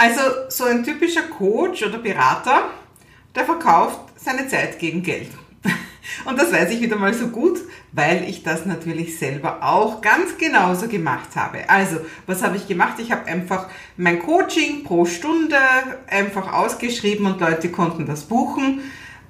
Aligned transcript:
Also 0.00 0.20
so 0.48 0.64
ein 0.64 0.84
typischer 0.84 1.22
Coach 1.22 1.82
oder 1.82 1.98
Berater, 1.98 2.70
der 3.34 3.44
verkauft 3.44 3.98
seine 4.14 4.46
Zeit 4.46 4.78
gegen 4.78 5.02
Geld. 5.02 5.30
Und 6.24 6.38
das 6.38 6.52
weiß 6.52 6.70
ich 6.70 6.80
wieder 6.80 6.94
mal 6.94 7.12
so 7.12 7.26
gut, 7.26 7.58
weil 7.90 8.22
ich 8.28 8.44
das 8.44 8.64
natürlich 8.64 9.18
selber 9.18 9.58
auch 9.60 10.00
ganz 10.00 10.38
genauso 10.38 10.86
gemacht 10.86 11.34
habe. 11.34 11.68
Also, 11.68 11.98
was 12.26 12.44
habe 12.44 12.56
ich 12.56 12.68
gemacht? 12.68 13.00
Ich 13.00 13.10
habe 13.10 13.26
einfach 13.26 13.68
mein 13.96 14.20
Coaching 14.20 14.84
pro 14.84 15.04
Stunde 15.04 15.58
einfach 16.06 16.52
ausgeschrieben 16.52 17.26
und 17.26 17.40
Leute 17.40 17.70
konnten 17.70 18.06
das 18.06 18.22
buchen. 18.22 18.80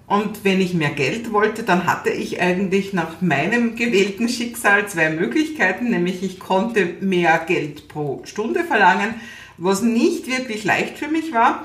Und 0.07 0.45
wenn 0.45 0.61
ich 0.61 0.75
mehr 0.75 0.91
Geld 0.91 1.33
wollte, 1.33 1.63
dann 1.63 1.87
hatte 1.87 2.11
ich 2.11 2.43
eigentlich 2.43 2.93
nach 2.93 3.23
meinem 3.23 3.75
gewählten 3.75 4.29
Schicksal 4.29 4.87
zwei 4.87 5.09
Möglichkeiten, 5.09 5.89
nämlich 5.89 6.23
ich 6.23 6.39
konnte 6.39 6.85
mehr 7.01 7.39
Geld 7.47 7.89
pro 7.89 8.21
Stunde 8.25 8.65
verlangen 8.65 9.15
was 9.59 9.83
nicht 9.83 10.27
wirklich 10.27 10.65
leicht 10.65 10.99
für 10.99 11.09
mich 11.09 11.33
war. 11.33 11.65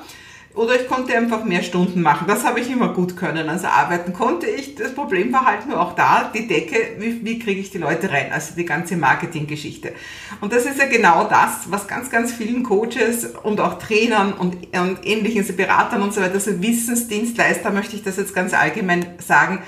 Oder 0.56 0.80
ich 0.80 0.88
konnte 0.88 1.18
einfach 1.18 1.46
mehr 1.46 1.64
Stunden 1.64 2.04
machen. 2.04 2.28
Das 2.28 2.44
habe 2.44 2.60
ich 2.60 2.70
immer 2.70 2.90
gut 2.90 3.18
können. 3.18 3.50
Also 3.50 3.66
arbeiten 3.66 4.14
konnte 4.14 4.46
ich. 4.46 4.76
Das 4.76 4.94
Problem 4.94 5.34
war 5.34 5.46
halt 5.46 5.68
nur 5.68 5.82
auch 5.82 5.96
da, 5.96 6.30
die 6.32 6.48
Decke, 6.48 6.78
wie, 7.00 7.26
wie 7.26 7.40
kriege 7.40 7.60
ich 7.60 7.72
die 7.72 7.80
Leute 7.80 8.12
rein? 8.12 8.32
Also 8.32 8.54
die 8.56 8.66
ganze 8.66 8.96
Marketinggeschichte. 8.96 9.94
Und 10.42 10.54
das 10.54 10.66
ist 10.66 10.78
ja 10.78 10.86
genau 10.86 11.24
das, 11.28 11.72
was 11.72 11.88
ganz, 11.88 12.12
ganz 12.12 12.32
vielen 12.32 12.62
Coaches 12.62 13.34
und 13.42 13.60
auch 13.60 13.80
Trainern 13.80 14.34
und, 14.34 14.56
und 14.78 15.00
ähnlichen 15.04 15.44
Beratern 15.56 16.04
und 16.04 16.14
so 16.14 16.22
weiter, 16.22 16.36
also 16.36 16.62
Wissensdienstleister 16.62 17.72
möchte 17.72 17.96
ich 17.96 18.04
das 18.04 18.18
jetzt 18.18 18.36
ganz 18.36 18.54
allgemein 18.54 19.08
sagen, 19.18 19.64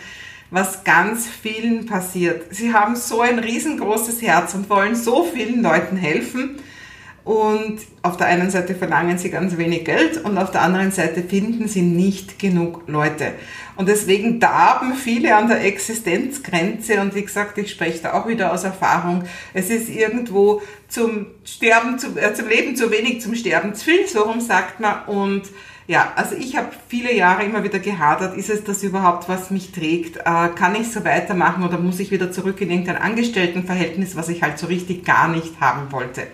was 0.52 0.84
ganz 0.84 1.28
vielen 1.28 1.88
passiert. 1.88 2.54
Sie 2.54 2.74
haben 2.74 2.96
so 2.96 3.22
ein 3.22 3.40
riesengroßes 3.40 4.22
Herz 4.22 4.54
und 4.54 4.70
wollen 4.70 4.96
so 4.96 5.24
vielen 5.24 5.64
Leuten 5.64 5.98
helfen 5.98 6.60
und 7.26 7.80
auf 8.04 8.18
der 8.18 8.28
einen 8.28 8.52
Seite 8.52 8.76
verlangen 8.76 9.18
sie 9.18 9.32
ganz 9.32 9.58
wenig 9.58 9.84
Geld 9.84 10.24
und 10.24 10.38
auf 10.38 10.52
der 10.52 10.62
anderen 10.62 10.92
Seite 10.92 11.24
finden 11.24 11.68
sie 11.68 11.82
nicht 11.82 12.38
genug 12.38 12.84
Leute. 12.86 13.34
Und 13.76 13.90
deswegen 13.90 14.40
darben 14.40 14.94
viele 14.94 15.36
an 15.36 15.48
der 15.48 15.66
Existenzgrenze 15.66 17.02
und 17.02 17.16
wie 17.16 17.24
gesagt, 17.24 17.58
ich 17.58 17.72
spreche 17.72 18.04
da 18.04 18.14
auch 18.14 18.28
wieder 18.28 18.54
aus 18.54 18.64
Erfahrung. 18.64 19.24
Es 19.56 19.72
ist 19.72 19.90
irgendwo 19.90 20.62
zum 20.88 21.26
Sterben, 21.44 21.98
zu, 21.98 22.16
äh, 22.16 22.36
zum 22.36 22.48
Leben 22.48 22.76
zu 22.76 22.92
wenig, 22.92 23.22
zum 23.22 23.34
Sterben 23.34 23.74
zu 23.74 23.86
viel, 23.86 24.08
so 24.08 24.22
rum 24.22 24.40
sagt 24.40 24.80
man. 24.80 25.06
Und 25.06 25.50
ja, 25.88 26.14
also 26.16 26.36
ich 26.36 26.56
habe 26.56 26.70
viele 26.88 27.12
Jahre 27.12 27.44
immer 27.44 27.64
wieder 27.64 27.80
gehadert, 27.80 28.38
ist 28.38 28.52
es 28.52 28.64
das 28.64 28.84
überhaupt, 28.84 29.28
was 29.28 29.50
mich 29.50 29.72
trägt? 29.72 30.18
Äh, 30.18 30.50
kann 30.56 30.76
ich 30.80 30.92
so 30.92 31.04
weitermachen 31.04 31.64
oder 31.64 31.80
muss 31.80 32.00
ich 32.00 32.12
wieder 32.12 32.32
zurück 32.32 32.62
in 32.62 32.70
irgendein 32.70 32.98
Angestelltenverhältnis, 32.98 34.16
was 34.16 34.30
ich 34.30 34.44
halt 34.44 34.60
so 34.60 34.68
richtig 34.68 35.06
gar 35.06 35.28
nicht 35.28 35.60
haben 35.60 35.92
wollte? 35.92 36.28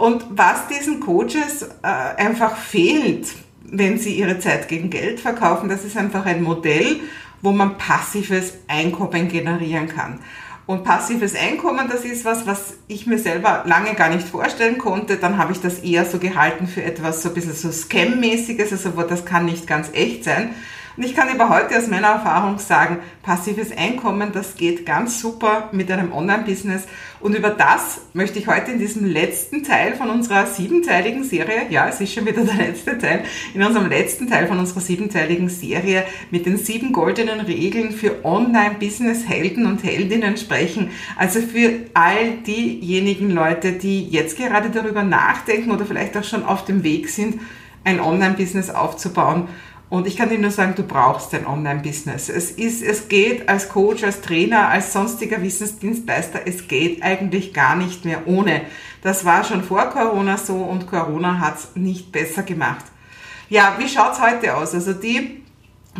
Und 0.00 0.24
was 0.30 0.66
diesen 0.66 0.98
Coaches 0.98 1.60
äh, 1.82 1.86
einfach 2.16 2.56
fehlt, 2.56 3.28
wenn 3.64 3.98
sie 3.98 4.14
ihre 4.14 4.38
Zeit 4.38 4.66
gegen 4.66 4.88
Geld 4.88 5.20
verkaufen, 5.20 5.68
das 5.68 5.84
ist 5.84 5.94
einfach 5.94 6.24
ein 6.24 6.42
Modell, 6.42 7.00
wo 7.42 7.52
man 7.52 7.76
passives 7.76 8.54
Einkommen 8.66 9.28
generieren 9.28 9.88
kann. 9.88 10.20
Und 10.64 10.84
passives 10.84 11.34
Einkommen, 11.34 11.86
das 11.90 12.06
ist 12.06 12.24
was, 12.24 12.46
was 12.46 12.78
ich 12.88 13.06
mir 13.06 13.18
selber 13.18 13.64
lange 13.66 13.92
gar 13.92 14.08
nicht 14.08 14.26
vorstellen 14.26 14.78
konnte. 14.78 15.18
Dann 15.18 15.36
habe 15.36 15.52
ich 15.52 15.60
das 15.60 15.80
eher 15.80 16.06
so 16.06 16.18
gehalten 16.18 16.66
für 16.66 16.82
etwas 16.82 17.22
so 17.22 17.28
ein 17.28 17.34
bisschen 17.34 17.52
so 17.54 17.68
Scam-mäßiges, 17.68 18.72
also 18.72 19.02
das 19.02 19.26
kann 19.26 19.44
nicht 19.44 19.66
ganz 19.66 19.90
echt 19.92 20.24
sein. 20.24 20.54
Und 21.00 21.06
ich 21.06 21.16
kann 21.16 21.34
über 21.34 21.48
heute 21.48 21.78
aus 21.78 21.86
meiner 21.86 22.08
Erfahrung 22.08 22.58
sagen, 22.58 22.98
passives 23.22 23.74
Einkommen, 23.74 24.32
das 24.34 24.56
geht 24.56 24.84
ganz 24.84 25.18
super 25.18 25.70
mit 25.72 25.90
einem 25.90 26.12
Online-Business. 26.12 26.82
Und 27.20 27.34
über 27.34 27.48
das 27.48 28.02
möchte 28.12 28.38
ich 28.38 28.48
heute 28.48 28.72
in 28.72 28.78
diesem 28.78 29.06
letzten 29.06 29.64
Teil 29.64 29.94
von 29.94 30.10
unserer 30.10 30.44
siebenteiligen 30.44 31.24
Serie, 31.24 31.62
ja, 31.70 31.88
es 31.88 32.02
ist 32.02 32.12
schon 32.12 32.26
wieder 32.26 32.44
der 32.44 32.54
letzte 32.56 32.98
Teil, 32.98 33.24
in 33.54 33.62
unserem 33.62 33.88
letzten 33.88 34.28
Teil 34.28 34.46
von 34.46 34.58
unserer 34.58 34.80
siebenteiligen 34.80 35.48
Serie 35.48 36.04
mit 36.30 36.44
den 36.44 36.58
sieben 36.58 36.92
goldenen 36.92 37.40
Regeln 37.40 37.92
für 37.92 38.22
Online-Business-Helden 38.22 39.64
und 39.64 39.82
Heldinnen 39.82 40.36
sprechen. 40.36 40.90
Also 41.16 41.40
für 41.40 41.80
all 41.94 42.32
diejenigen 42.46 43.30
Leute, 43.30 43.72
die 43.72 44.06
jetzt 44.06 44.36
gerade 44.36 44.68
darüber 44.68 45.02
nachdenken 45.02 45.70
oder 45.70 45.86
vielleicht 45.86 46.14
auch 46.18 46.24
schon 46.24 46.44
auf 46.44 46.66
dem 46.66 46.84
Weg 46.84 47.08
sind, 47.08 47.40
ein 47.84 48.00
Online-Business 48.00 48.68
aufzubauen 48.68 49.48
und 49.90 50.06
ich 50.06 50.16
kann 50.16 50.28
dir 50.28 50.38
nur 50.38 50.52
sagen, 50.52 50.74
du 50.76 50.84
brauchst 50.84 51.34
ein 51.34 51.46
Online-Business. 51.46 52.28
Es 52.28 52.52
ist, 52.52 52.80
es 52.80 53.08
geht 53.08 53.48
als 53.48 53.68
Coach, 53.68 54.04
als 54.04 54.20
Trainer, 54.20 54.68
als 54.68 54.92
sonstiger 54.92 55.42
Wissensdienstleister, 55.42 56.40
es 56.46 56.68
geht 56.68 57.02
eigentlich 57.02 57.52
gar 57.52 57.74
nicht 57.74 58.04
mehr 58.04 58.26
ohne. 58.26 58.62
Das 59.02 59.24
war 59.24 59.42
schon 59.42 59.64
vor 59.64 59.86
Corona 59.86 60.38
so 60.38 60.54
und 60.54 60.86
Corona 60.86 61.40
hat 61.40 61.58
es 61.58 61.68
nicht 61.74 62.12
besser 62.12 62.44
gemacht. 62.44 62.84
Ja, 63.48 63.74
wie 63.78 63.88
schaut's 63.88 64.22
heute 64.22 64.56
aus? 64.56 64.74
Also 64.74 64.92
die 64.92 65.42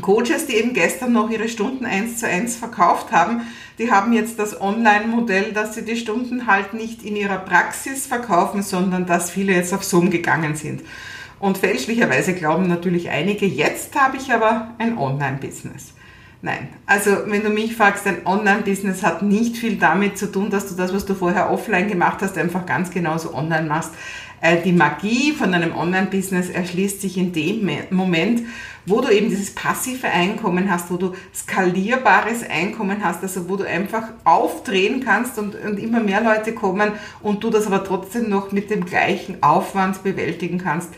Coaches, 0.01 0.47
die 0.47 0.55
eben 0.55 0.73
gestern 0.73 1.13
noch 1.13 1.29
ihre 1.29 1.49
Stunden 1.49 1.85
eins 1.85 2.19
zu 2.19 2.29
eins 2.29 2.55
verkauft 2.55 3.11
haben, 3.11 3.43
die 3.81 3.91
haben 3.91 4.13
jetzt 4.13 4.39
das 4.39 4.61
Online-Modell, 4.61 5.53
dass 5.53 5.75
sie 5.75 5.85
die 5.85 5.97
Stunden 5.97 6.47
halt 6.47 6.75
nicht 6.75 7.03
in 7.03 7.17
ihrer 7.17 7.39
Praxis 7.39 8.07
verkaufen, 8.07 8.63
sondern 8.63 9.05
dass 9.05 9.33
viele 9.33 9.53
jetzt 9.53 9.75
auf 9.75 9.83
Zoom 9.83 10.11
gegangen 10.11 10.55
sind. 10.55 10.83
Und 11.41 11.59
fälschlicherweise 11.59 12.35
glauben 12.35 12.69
natürlich 12.69 13.09
einige, 13.09 13.47
jetzt 13.47 13.99
habe 13.99 14.19
ich 14.19 14.31
aber 14.31 14.75
ein 14.79 14.97
Online-Business. 14.99 15.95
Nein, 16.43 16.69
also 16.87 17.11
wenn 17.27 17.43
du 17.43 17.51
mich 17.51 17.77
fragst, 17.77 18.07
ein 18.07 18.27
Online-Business 18.27 19.03
hat 19.03 19.23
nicht 19.23 19.57
viel 19.57 19.77
damit 19.77 20.17
zu 20.17 20.31
tun, 20.31 20.49
dass 20.51 20.69
du 20.69 20.75
das, 20.75 20.95
was 20.95 21.05
du 21.05 21.15
vorher 21.15 21.51
offline 21.51 21.89
gemacht 21.89 22.19
hast, 22.21 22.39
einfach 22.39 22.65
ganz 22.65 22.91
genauso 22.91 23.35
online 23.35 23.69
machst. 23.69 23.93
Äh, 24.41 24.63
die 24.63 24.73
Magie 24.73 25.33
von 25.33 25.53
einem 25.53 25.75
Online-Business 25.75 26.49
erschließt 26.49 27.03
sich 27.03 27.19
in 27.19 27.33
dem 27.33 27.69
Moment, 27.91 28.43
wo 28.87 29.03
du 29.03 29.11
eben 29.11 29.29
dieses 29.29 29.55
passive 29.55 30.09
Einkommen 30.09 30.71
hast, 30.71 30.91
wo 30.91 30.97
du 30.97 31.13
skalierbares 31.35 32.49
Einkommen 32.49 33.05
hast, 33.05 33.23
also 33.23 33.49
wo 33.51 33.57
du 33.57 33.65
einfach 33.65 34.05
aufdrehen 34.25 35.03
kannst 35.05 35.39
und, 35.39 35.55
und 35.55 35.79
immer 35.79 36.01
mehr 36.01 36.23
Leute 36.23 36.55
kommen 36.55 36.93
und 37.21 37.45
du 37.45 37.51
das 37.51 37.67
aber 37.67 37.85
trotzdem 37.85 38.31
noch 38.31 38.51
mit 38.51 38.71
dem 38.71 38.87
gleichen 38.87 39.43
Aufwand 39.43 40.03
bewältigen 40.03 40.57
kannst 40.57 40.89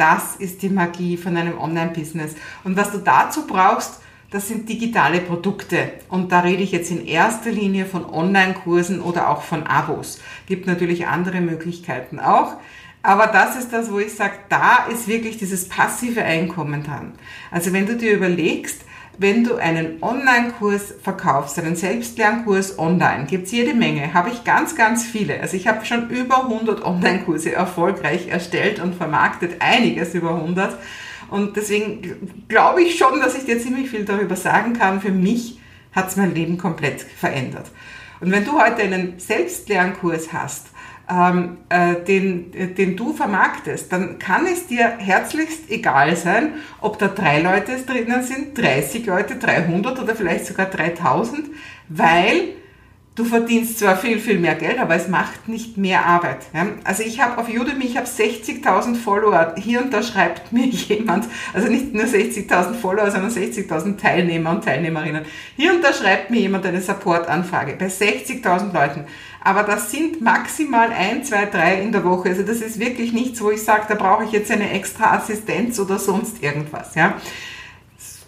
das 0.00 0.36
ist 0.36 0.62
die 0.62 0.70
Magie 0.70 1.18
von 1.18 1.36
einem 1.36 1.58
Online-Business. 1.58 2.34
Und 2.64 2.76
was 2.76 2.90
du 2.90 2.98
dazu 2.98 3.46
brauchst, 3.46 4.00
das 4.30 4.48
sind 4.48 4.68
digitale 4.68 5.20
Produkte. 5.20 5.92
Und 6.08 6.32
da 6.32 6.40
rede 6.40 6.62
ich 6.62 6.72
jetzt 6.72 6.90
in 6.90 7.06
erster 7.06 7.50
Linie 7.50 7.84
von 7.84 8.06
Online-Kursen 8.06 9.02
oder 9.02 9.28
auch 9.28 9.42
von 9.42 9.64
Abos. 9.64 10.20
Gibt 10.46 10.66
natürlich 10.66 11.06
andere 11.06 11.40
Möglichkeiten 11.40 12.18
auch. 12.18 12.54
Aber 13.02 13.26
das 13.26 13.56
ist 13.56 13.72
das, 13.72 13.90
wo 13.90 13.98
ich 13.98 14.14
sage, 14.14 14.34
da 14.48 14.86
ist 14.90 15.08
wirklich 15.08 15.36
dieses 15.38 15.68
passive 15.68 16.22
Einkommen 16.22 16.82
dran. 16.82 17.12
Also 17.50 17.72
wenn 17.72 17.86
du 17.86 17.96
dir 17.96 18.12
überlegst, 18.12 18.82
wenn 19.20 19.44
du 19.44 19.56
einen 19.56 20.02
Online-Kurs 20.02 20.94
verkaufst, 21.02 21.58
einen 21.58 21.76
Selbstlernkurs 21.76 22.78
online, 22.78 23.26
gibt's 23.28 23.52
jede 23.52 23.74
Menge, 23.74 24.14
habe 24.14 24.30
ich 24.30 24.44
ganz, 24.44 24.74
ganz 24.76 25.04
viele. 25.04 25.38
Also 25.42 25.58
ich 25.58 25.68
habe 25.68 25.84
schon 25.84 26.08
über 26.08 26.44
100 26.44 26.82
Online-Kurse 26.82 27.52
erfolgreich 27.52 28.28
erstellt 28.28 28.80
und 28.80 28.94
vermarktet, 28.94 29.60
einiges 29.60 30.14
über 30.14 30.36
100. 30.36 30.74
Und 31.28 31.54
deswegen 31.54 32.46
glaube 32.48 32.82
ich 32.82 32.96
schon, 32.96 33.20
dass 33.20 33.36
ich 33.36 33.44
dir 33.44 33.60
ziemlich 33.60 33.90
viel 33.90 34.06
darüber 34.06 34.36
sagen 34.36 34.72
kann. 34.72 35.02
Für 35.02 35.12
mich 35.12 35.60
hat's 35.92 36.16
mein 36.16 36.34
Leben 36.34 36.56
komplett 36.56 37.02
verändert. 37.02 37.70
Und 38.20 38.32
wenn 38.32 38.46
du 38.46 38.58
heute 38.58 38.80
einen 38.80 39.18
Selbstlernkurs 39.18 40.32
hast, 40.32 40.68
ähm, 41.10 41.58
äh, 41.68 41.96
den, 41.96 42.54
äh, 42.54 42.68
den 42.68 42.96
du 42.96 43.12
vermarktest, 43.12 43.92
dann 43.92 44.18
kann 44.18 44.46
es 44.46 44.66
dir 44.66 44.96
herzlichst 44.98 45.70
egal 45.70 46.16
sein, 46.16 46.54
ob 46.80 46.98
da 46.98 47.08
drei 47.08 47.40
Leute 47.40 47.76
drinnen 47.84 48.22
sind, 48.22 48.56
30 48.56 49.06
Leute, 49.06 49.36
300 49.36 49.98
oder 50.00 50.14
vielleicht 50.14 50.46
sogar 50.46 50.66
3000, 50.66 51.48
weil 51.88 52.54
du 53.16 53.24
verdienst 53.24 53.78
zwar 53.78 53.96
viel, 53.96 54.18
viel 54.18 54.38
mehr 54.38 54.54
Geld, 54.54 54.78
aber 54.78 54.94
es 54.94 55.08
macht 55.08 55.48
nicht 55.48 55.76
mehr 55.76 56.06
Arbeit. 56.06 56.46
Ja? 56.54 56.66
Also 56.84 57.02
ich 57.02 57.20
habe 57.20 57.38
auf 57.38 57.48
Udemy, 57.48 57.84
ich 57.84 57.96
habe 57.96 58.06
60.000 58.06 58.94
Follower. 58.94 59.54
Hier 59.58 59.82
und 59.82 59.92
da 59.92 60.02
schreibt 60.02 60.52
mir 60.52 60.66
jemand, 60.66 61.26
also 61.52 61.68
nicht 61.68 61.92
nur 61.92 62.04
60.000 62.04 62.74
Follower, 62.74 63.10
sondern 63.10 63.30
60.000 63.30 63.98
Teilnehmer 63.98 64.50
und 64.50 64.64
Teilnehmerinnen. 64.64 65.24
Hier 65.56 65.74
und 65.74 65.82
da 65.82 65.92
schreibt 65.92 66.30
mir 66.30 66.40
jemand 66.40 66.64
eine 66.66 66.80
Supportanfrage 66.80 67.74
bei 67.78 67.86
60.000 67.86 68.72
Leuten. 68.72 69.04
Aber 69.42 69.62
das 69.62 69.90
sind 69.90 70.20
maximal 70.20 70.90
ein, 70.90 71.24
zwei, 71.24 71.46
drei 71.46 71.80
in 71.80 71.92
der 71.92 72.04
Woche. 72.04 72.28
Also 72.28 72.42
das 72.42 72.60
ist 72.60 72.78
wirklich 72.78 73.12
nichts, 73.12 73.40
wo 73.40 73.50
ich 73.50 73.62
sage, 73.62 73.84
da 73.88 73.94
brauche 73.94 74.24
ich 74.24 74.32
jetzt 74.32 74.50
eine 74.50 74.70
extra 74.70 75.16
Assistenz 75.16 75.78
oder 75.78 75.98
sonst 75.98 76.42
irgendwas. 76.42 76.94
Ja. 76.94 77.14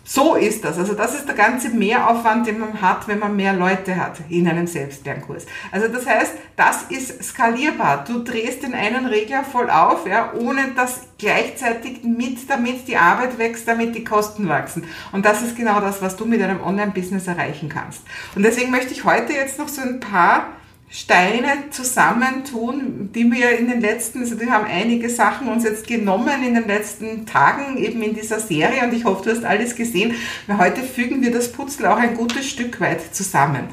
So 0.04 0.34
ist 0.34 0.62
das. 0.62 0.78
Also 0.78 0.92
das 0.92 1.14
ist 1.14 1.26
der 1.26 1.34
ganze 1.34 1.70
Mehraufwand, 1.70 2.46
den 2.46 2.58
man 2.58 2.82
hat, 2.82 3.08
wenn 3.08 3.18
man 3.18 3.34
mehr 3.34 3.54
Leute 3.54 3.96
hat 3.96 4.18
in 4.28 4.46
einem 4.46 4.66
Selbstlernkurs. 4.66 5.46
Also 5.70 5.88
das 5.88 6.06
heißt, 6.06 6.34
das 6.54 6.82
ist 6.90 7.24
skalierbar. 7.24 8.04
Du 8.04 8.22
drehst 8.22 8.62
den 8.62 8.74
einen 8.74 9.06
Regler 9.06 9.42
voll 9.42 9.70
auf, 9.70 10.06
ja, 10.06 10.34
ohne 10.34 10.72
dass 10.76 11.02
gleichzeitig 11.16 12.02
mit 12.04 12.50
damit 12.50 12.86
die 12.88 12.98
Arbeit 12.98 13.38
wächst, 13.38 13.66
damit 13.66 13.94
die 13.94 14.04
Kosten 14.04 14.50
wachsen. 14.50 14.84
Und 15.12 15.24
das 15.24 15.40
ist 15.40 15.56
genau 15.56 15.80
das, 15.80 16.02
was 16.02 16.16
du 16.16 16.26
mit 16.26 16.42
einem 16.42 16.60
Online-Business 16.60 17.26
erreichen 17.26 17.70
kannst. 17.70 18.02
Und 18.34 18.42
deswegen 18.42 18.70
möchte 18.70 18.92
ich 18.92 19.04
heute 19.04 19.32
jetzt 19.32 19.58
noch 19.58 19.68
so 19.68 19.80
ein 19.80 20.00
paar 20.00 20.48
Steine 20.94 21.70
zusammentun, 21.70 23.08
die 23.14 23.32
wir 23.32 23.58
in 23.58 23.66
den 23.66 23.80
letzten, 23.80 24.20
also 24.20 24.38
wir 24.38 24.50
haben 24.50 24.66
einige 24.66 25.08
Sachen 25.08 25.48
uns 25.48 25.64
jetzt 25.64 25.86
genommen 25.86 26.44
in 26.46 26.54
den 26.54 26.66
letzten 26.66 27.24
Tagen 27.24 27.78
eben 27.78 28.02
in 28.02 28.14
dieser 28.14 28.38
Serie 28.38 28.84
und 28.84 28.92
ich 28.92 29.06
hoffe, 29.06 29.24
du 29.24 29.30
hast 29.30 29.42
alles 29.42 29.74
gesehen, 29.74 30.14
weil 30.46 30.58
heute 30.58 30.82
fügen 30.82 31.22
wir 31.22 31.32
das 31.32 31.50
Putzel 31.50 31.86
auch 31.86 31.96
ein 31.96 32.14
gutes 32.14 32.46
Stück 32.46 32.78
weit 32.82 33.14
zusammen. 33.14 33.68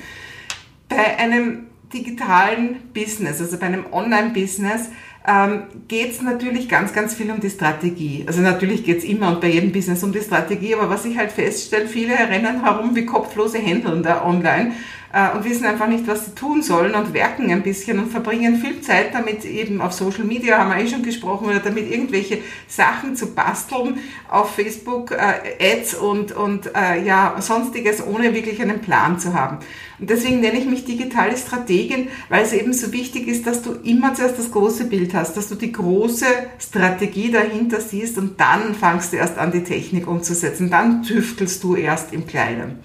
Bei 0.88 1.18
einem 1.18 1.68
digitalen 1.94 2.78
Business, 2.94 3.42
also 3.42 3.58
bei 3.58 3.66
einem 3.66 3.86
Online-Business, 3.92 4.90
ähm, 5.28 5.64
geht 5.90 6.12
es 6.12 6.22
natürlich 6.22 6.70
ganz, 6.70 6.94
ganz 6.94 7.16
viel 7.16 7.30
um 7.32 7.42
die 7.42 7.50
Strategie. 7.50 8.24
Also 8.28 8.40
natürlich 8.40 8.86
geht 8.86 9.00
es 9.00 9.04
immer 9.04 9.28
und 9.28 9.42
bei 9.42 9.50
jedem 9.50 9.74
Business 9.74 10.04
um 10.04 10.14
die 10.14 10.22
Strategie, 10.22 10.74
aber 10.74 10.90
was 10.90 11.04
ich 11.04 11.18
halt 11.18 11.34
feststelle, 11.34 11.88
viele 11.88 12.14
rennen 12.14 12.64
herum 12.64 12.96
wie 12.96 13.06
kopflose 13.06 13.58
Händler 13.58 14.26
online 14.26 14.72
äh, 15.14 15.36
und 15.36 15.44
wissen 15.44 15.66
einfach 15.66 15.88
nicht, 15.88 16.08
was 16.08 16.26
sie 16.26 16.36
tun 16.36 16.62
sollen 16.62 16.94
und 16.94 17.14
werken 17.14 17.52
ein 17.52 17.64
bisschen 17.64 18.00
und 18.00 18.12
verbringen 18.12 18.58
viel 18.58 18.82
Zeit 18.82 19.14
damit, 19.14 19.46
eben 19.46 19.82
auf 19.82 19.94
Social 19.94 20.24
Media, 20.24 20.60
haben 20.60 20.72
wir 20.72 20.84
eh 20.84 20.88
schon 20.88 21.04
gesprochen, 21.04 21.48
oder 21.48 21.60
damit 21.60 21.92
irgendwelche 21.92 22.40
Sachen 22.68 23.16
zu 23.16 23.34
basteln 23.34 24.00
auf 24.30 24.56
Facebook, 24.56 25.12
äh, 25.12 25.74
Ads 25.74 25.96
und, 25.96 26.32
und 26.32 26.72
äh, 26.76 27.04
ja, 27.04 27.36
sonstiges, 27.40 28.06
ohne 28.06 28.34
wirklich 28.34 28.62
einen 28.62 28.82
Plan 28.82 29.20
zu 29.20 29.34
haben. 29.34 29.58
Und 30.00 30.10
deswegen 30.10 30.40
nenne 30.40 30.60
ich 30.60 30.66
mich 30.66 30.86
digitale 30.86 31.36
Strategin, 31.36 32.08
weil 32.30 32.44
es 32.44 32.54
eben 32.54 32.72
so 32.72 32.94
wichtig 32.94 33.28
ist, 33.28 33.46
dass 33.46 33.62
du 33.62 33.74
immer 33.84 34.14
zuerst 34.14 34.38
das 34.38 34.52
große 34.52 34.86
Bild 34.86 35.14
hast, 35.14 35.36
dass 35.36 35.50
du 35.50 35.56
die 35.56 35.74
große 35.74 36.26
Strategie 36.58 37.32
dahinter 37.32 37.82
siehst 37.82 38.18
und 38.18 38.40
dann 38.40 38.76
fangst 38.76 39.12
du 39.12 39.18
erst 39.18 39.38
an, 39.38 39.52
die 39.52 39.64
Technik 39.64 40.08
umzusetzen. 40.08 40.70
Dann 40.70 41.04
tüftelst 41.04 41.64
du 41.64 41.76
erst 41.76 42.14
im 42.14 42.28
Kleinen. 42.28 42.80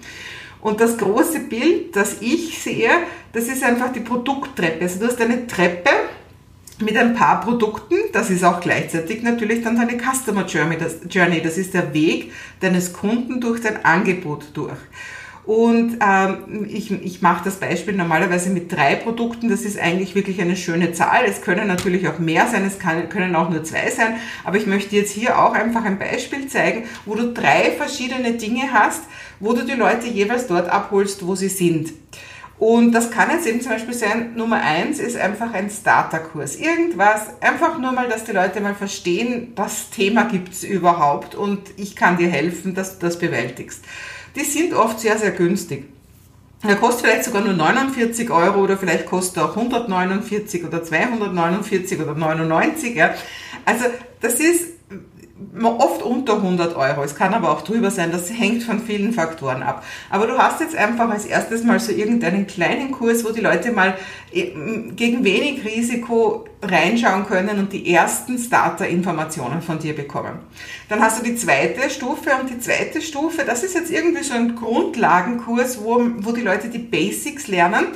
Und 0.65 0.81
das 0.81 0.97
große 0.97 1.41
Bild, 1.41 1.95
das 1.95 2.21
ich 2.21 2.57
sehe, 2.57 2.89
das 3.33 3.43
ist 3.43 3.63
einfach 3.63 3.93
die 3.93 3.99
Produkttreppe. 3.99 4.81
Also 4.81 4.99
du 4.99 5.05
hast 5.05 5.21
eine 5.21 5.45
Treppe 5.45 5.91
mit 6.79 6.97
ein 6.97 7.13
paar 7.13 7.41
Produkten, 7.41 7.93
das 8.11 8.31
ist 8.31 8.43
auch 8.43 8.61
gleichzeitig 8.61 9.21
natürlich 9.21 9.63
dann 9.63 9.75
deine 9.75 9.95
Customer 9.95 10.43
Journey. 10.43 11.41
Das 11.43 11.59
ist 11.59 11.75
der 11.75 11.93
Weg 11.93 12.33
deines 12.61 12.93
Kunden 12.93 13.39
durch 13.39 13.61
dein 13.61 13.85
Angebot 13.85 14.45
durch. 14.55 14.79
Und 15.45 15.99
ähm, 16.01 16.65
ich, 16.67 16.91
ich 16.91 17.21
mache 17.21 17.43
das 17.43 17.57
Beispiel 17.57 17.93
normalerweise 17.93 18.49
mit 18.49 18.71
drei 18.71 18.95
Produkten. 18.95 19.49
Das 19.49 19.61
ist 19.61 19.77
eigentlich 19.79 20.15
wirklich 20.15 20.41
eine 20.41 20.55
schöne 20.55 20.91
Zahl. 20.93 21.23
Es 21.25 21.41
können 21.41 21.67
natürlich 21.67 22.07
auch 22.07 22.17
mehr 22.17 22.47
sein, 22.47 22.65
es 22.65 22.79
kann, 22.79 23.09
können 23.09 23.35
auch 23.35 23.49
nur 23.49 23.63
zwei 23.63 23.91
sein. 23.91 24.15
Aber 24.43 24.57
ich 24.57 24.65
möchte 24.65 24.95
jetzt 24.95 25.11
hier 25.11 25.37
auch 25.37 25.53
einfach 25.53 25.85
ein 25.85 25.99
Beispiel 25.99 26.47
zeigen, 26.47 26.85
wo 27.05 27.13
du 27.13 27.31
drei 27.31 27.71
verschiedene 27.77 28.33
Dinge 28.33 28.73
hast, 28.73 29.03
wo 29.39 29.53
du 29.53 29.63
die 29.63 29.73
Leute 29.73 30.07
jeweils 30.07 30.47
dort 30.47 30.67
abholst, 30.69 31.25
wo 31.27 31.35
sie 31.35 31.49
sind. 31.49 31.93
Und 32.57 32.93
das 32.93 33.11
kann 33.11 33.29
jetzt 33.29 33.45
eben 33.45 33.59
zum 33.61 33.73
Beispiel 33.73 33.93
sein, 33.93 34.33
Nummer 34.35 34.61
eins 34.61 34.97
ist 34.99 35.17
einfach 35.17 35.53
ein 35.53 35.69
Starterkurs. 35.69 36.55
Irgendwas, 36.55 37.41
einfach 37.41 37.77
nur 37.77 37.91
mal, 37.91 38.07
dass 38.07 38.23
die 38.23 38.31
Leute 38.31 38.61
mal 38.61 38.75
verstehen, 38.75 39.51
das 39.55 39.89
Thema 39.89 40.23
gibt's 40.23 40.63
überhaupt 40.63 41.35
und 41.35 41.59
ich 41.75 41.97
kann 41.97 42.17
dir 42.17 42.29
helfen, 42.29 42.73
dass 42.73 42.97
du 42.97 43.05
das 43.05 43.19
bewältigst 43.19 43.83
die 44.35 44.43
sind 44.43 44.73
oft 44.73 44.99
sehr, 44.99 45.17
sehr 45.17 45.31
günstig. 45.31 45.85
Er 46.63 46.75
kostet 46.75 47.05
vielleicht 47.05 47.25
sogar 47.25 47.43
nur 47.43 47.53
49 47.53 48.29
Euro 48.31 48.61
oder 48.61 48.77
vielleicht 48.77 49.05
kostet 49.05 49.37
er 49.37 49.45
auch 49.45 49.55
149 49.55 50.65
oder 50.65 50.83
249 50.83 51.99
oder 51.99 52.15
99. 52.15 52.95
Ja. 52.95 53.13
Also 53.65 53.85
das 54.21 54.35
ist 54.35 54.74
oft 55.61 56.01
unter 56.01 56.35
100 56.35 56.77
Euro. 56.77 57.03
Es 57.03 57.13
kann 57.13 57.33
aber 57.33 57.51
auch 57.51 57.61
drüber 57.61 57.91
sein. 57.91 58.11
Das 58.11 58.29
hängt 58.29 58.63
von 58.63 58.79
vielen 58.79 59.11
Faktoren 59.11 59.63
ab. 59.63 59.83
Aber 60.09 60.27
du 60.27 60.37
hast 60.37 60.61
jetzt 60.61 60.75
einfach 60.75 61.09
als 61.09 61.25
erstes 61.25 61.63
mal 61.63 61.79
so 61.79 61.91
irgendeinen 61.91 62.47
kleinen 62.47 62.91
Kurs, 62.91 63.25
wo 63.25 63.31
die 63.31 63.41
Leute 63.41 63.71
mal 63.71 63.95
äh, 64.31 64.51
gegen 64.95 65.25
wenig 65.25 65.65
Risiko 65.65 66.45
reinschauen 66.61 67.25
können 67.25 67.59
und 67.59 67.73
die 67.73 67.93
ersten 67.93 68.37
Starter-Informationen 68.37 69.61
von 69.61 69.77
dir 69.77 69.93
bekommen. 69.93 70.39
Dann 70.87 71.01
hast 71.01 71.19
du 71.19 71.23
die 71.23 71.35
zweite 71.35 71.89
Stufe 71.89 72.31
und 72.39 72.49
die 72.49 72.59
zweite 72.59 73.01
Stufe, 73.01 73.43
das 73.45 73.63
ist 73.63 73.75
jetzt 73.75 73.91
irgendwie 73.91 74.23
so 74.23 74.33
ein 74.33 74.55
Grundlagenkurs, 74.55 75.83
wo, 75.83 76.01
wo 76.19 76.31
die 76.31 76.41
Leute 76.41 76.69
die 76.69 76.79
Basics 76.79 77.47
lernen 77.47 77.87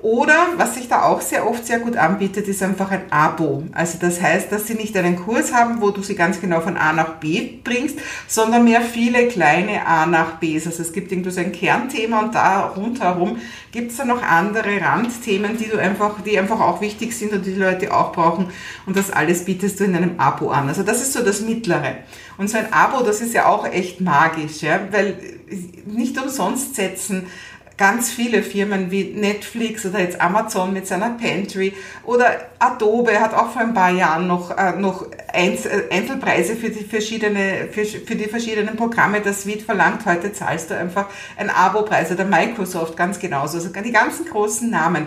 oder 0.00 0.34
was 0.56 0.76
sich 0.76 0.88
da 0.88 1.02
auch 1.02 1.20
sehr 1.20 1.48
oft 1.48 1.66
sehr 1.66 1.80
gut 1.80 1.96
anbietet, 1.96 2.46
ist 2.46 2.62
einfach 2.62 2.92
ein 2.92 3.10
Abo. 3.10 3.64
Also 3.72 3.98
das 4.00 4.22
heißt, 4.22 4.52
dass 4.52 4.68
sie 4.68 4.74
nicht 4.74 4.96
einen 4.96 5.16
Kurs 5.16 5.52
haben, 5.52 5.80
wo 5.80 5.90
du 5.90 6.02
sie 6.02 6.14
ganz 6.14 6.40
genau 6.40 6.60
von 6.60 6.76
A 6.76 6.92
nach 6.92 7.14
B 7.14 7.58
bringst, 7.64 7.98
sondern 8.28 8.62
mehr 8.62 8.80
viele 8.80 9.26
kleine 9.26 9.86
A 9.86 10.06
nach 10.06 10.36
Bs. 10.38 10.66
Also 10.66 10.82
es 10.82 10.92
gibt 10.92 11.10
irgendwo 11.10 11.30
so 11.30 11.40
ein 11.40 11.50
Kernthema 11.50 12.20
und 12.20 12.34
da 12.34 12.68
rundherum 12.68 13.38
gibt 13.72 13.90
es 13.90 13.96
dann 13.96 14.08
noch 14.08 14.22
andere 14.22 14.80
Randthemen, 14.80 15.58
die 15.58 15.68
du 15.68 15.78
einfach, 15.78 16.22
die 16.22 16.38
einfach 16.38 16.60
auch 16.60 16.80
wichtig 16.80 17.16
sind 17.16 17.32
und 17.32 17.44
die, 17.44 17.54
die 17.54 17.60
Leute 17.60 17.92
auch 17.92 18.12
brauchen. 18.12 18.50
Und 18.86 18.96
das 18.96 19.10
alles 19.10 19.44
bietest 19.44 19.80
du 19.80 19.84
in 19.84 19.96
einem 19.96 20.18
Abo 20.18 20.50
an. 20.50 20.68
Also 20.68 20.84
das 20.84 21.02
ist 21.02 21.12
so 21.12 21.24
das 21.24 21.40
Mittlere. 21.40 21.96
Und 22.36 22.48
so 22.48 22.56
ein 22.56 22.72
Abo, 22.72 23.02
das 23.02 23.20
ist 23.20 23.34
ja 23.34 23.46
auch 23.46 23.66
echt 23.66 24.00
magisch, 24.00 24.62
ja, 24.62 24.78
weil 24.92 25.18
nicht 25.86 26.16
umsonst 26.22 26.76
setzen 26.76 27.26
ganz 27.78 28.10
viele 28.10 28.42
Firmen 28.42 28.90
wie 28.90 29.04
Netflix 29.04 29.86
oder 29.86 30.00
jetzt 30.00 30.20
Amazon 30.20 30.72
mit 30.72 30.86
seiner 30.86 31.10
Pantry 31.10 31.72
oder 32.04 32.26
Adobe 32.58 33.20
hat 33.20 33.32
auch 33.32 33.52
vor 33.52 33.62
ein 33.62 33.72
paar 33.72 33.90
Jahren 33.90 34.26
noch, 34.26 34.50
äh, 34.56 34.72
noch 34.72 35.06
äh, 35.32 35.56
Einzelpreise 35.90 36.56
für 36.56 36.70
die, 36.70 36.84
verschiedene, 36.84 37.68
für, 37.70 37.84
für 37.84 38.16
die 38.16 38.28
verschiedenen 38.28 38.76
Programme 38.76 39.20
der 39.20 39.32
Suite 39.32 39.62
verlangt. 39.62 40.04
Heute 40.04 40.32
zahlst 40.32 40.70
du 40.70 40.76
einfach 40.76 41.06
ein 41.36 41.50
Abo-Preis 41.50 42.10
oder 42.10 42.24
Microsoft 42.24 42.96
ganz 42.96 43.20
genauso. 43.20 43.58
Also 43.58 43.68
die 43.68 43.92
ganzen 43.92 44.26
großen 44.26 44.68
Namen. 44.68 45.06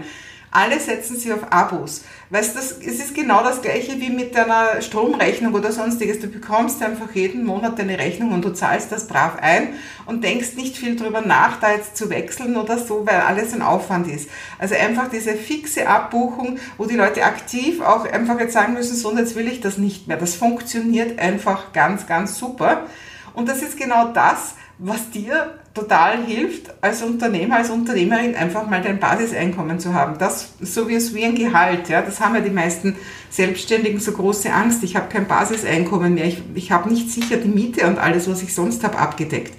Alle 0.54 0.82
setzen 0.82 1.18
sie 1.18 1.32
auf 1.32 1.50
Abos. 1.50 2.04
Weißt 2.30 2.56
du, 2.56 2.60
es 2.60 3.00
ist 3.00 3.16
genau 3.16 3.42
das 3.42 3.62
gleiche 3.62 4.02
wie 4.02 4.10
mit 4.10 4.36
deiner 4.36 4.82
Stromrechnung 4.82 5.54
oder 5.54 5.72
sonstiges. 5.72 6.20
Du 6.20 6.28
bekommst 6.28 6.84
einfach 6.84 7.10
jeden 7.14 7.46
Monat 7.46 7.80
deine 7.80 7.98
Rechnung 7.98 8.34
und 8.34 8.44
du 8.44 8.50
zahlst 8.50 8.92
das 8.92 9.08
brav 9.08 9.38
ein 9.42 9.76
und 10.06 10.26
denkst 10.26 10.56
nicht 10.58 10.76
viel 10.76 10.98
drüber 10.98 11.22
nach, 11.22 11.62
da 11.62 11.72
jetzt 11.72 11.96
zu 11.96 12.10
wechseln 12.10 12.58
oder 12.58 12.78
so, 12.78 13.08
weil 13.08 13.22
alles 13.22 13.54
ein 13.54 13.62
Aufwand 13.62 14.08
ist. 14.08 14.30
Also 14.60 14.76
einfach 14.76 15.10
diese 15.10 15.36
fixe 15.36 15.88
Abbuchung, 15.88 16.60
wo 16.78 16.86
die 16.86 16.98
Leute 16.98 17.24
aktiv 17.24 17.80
auch 17.80 18.04
einfach 18.04 18.38
jetzt 18.38 18.54
sagen 18.54 18.74
müssen, 18.74 18.98
so, 18.98 19.10
und 19.10 19.18
jetzt 19.20 19.38
will 19.38 19.48
ich 19.48 19.62
das 19.62 19.78
nicht 19.78 20.10
mehr. 20.10 20.18
Das 20.18 20.36
funktioniert 20.36 21.18
einfach 21.18 21.72
ganz, 21.72 22.08
ganz 22.08 22.38
super. 22.38 22.88
Und 23.34 23.48
das 23.48 23.62
ist 23.62 23.78
genau 23.78 24.10
das, 24.10 24.56
was 24.84 25.12
dir 25.12 25.60
total 25.76 26.26
hilft, 26.26 26.74
als 26.82 27.04
Unternehmer, 27.04 27.58
als 27.58 27.70
Unternehmerin 27.70 28.36
einfach 28.36 28.68
mal 28.68 28.82
dein 28.82 29.00
Basiseinkommen 29.00 29.80
zu 29.80 29.94
haben. 29.94 30.18
Das, 30.18 30.54
so 30.60 30.90
wie 30.90 30.96
es 30.96 31.14
wie 31.14 31.24
ein 31.24 31.36
Gehalt, 31.36 31.88
ja, 31.88 32.02
das 32.02 32.20
haben 32.20 32.34
ja 32.34 32.42
die 32.42 32.50
meisten 32.50 32.96
Selbstständigen 33.30 34.00
so 34.00 34.12
große 34.12 34.52
Angst. 34.52 34.84
Ich 34.84 34.96
habe 34.96 35.08
kein 35.08 35.28
Basiseinkommen 35.28 36.16
mehr, 36.16 36.26
ich, 36.26 36.42
ich 36.56 36.72
habe 36.72 36.90
nicht 36.90 37.12
sicher 37.12 37.38
die 37.38 37.48
Miete 37.48 37.86
und 37.86 38.00
alles, 38.00 38.28
was 38.28 38.42
ich 38.42 38.56
sonst 38.56 38.84
habe, 38.84 38.98
abgedeckt. 38.98 39.54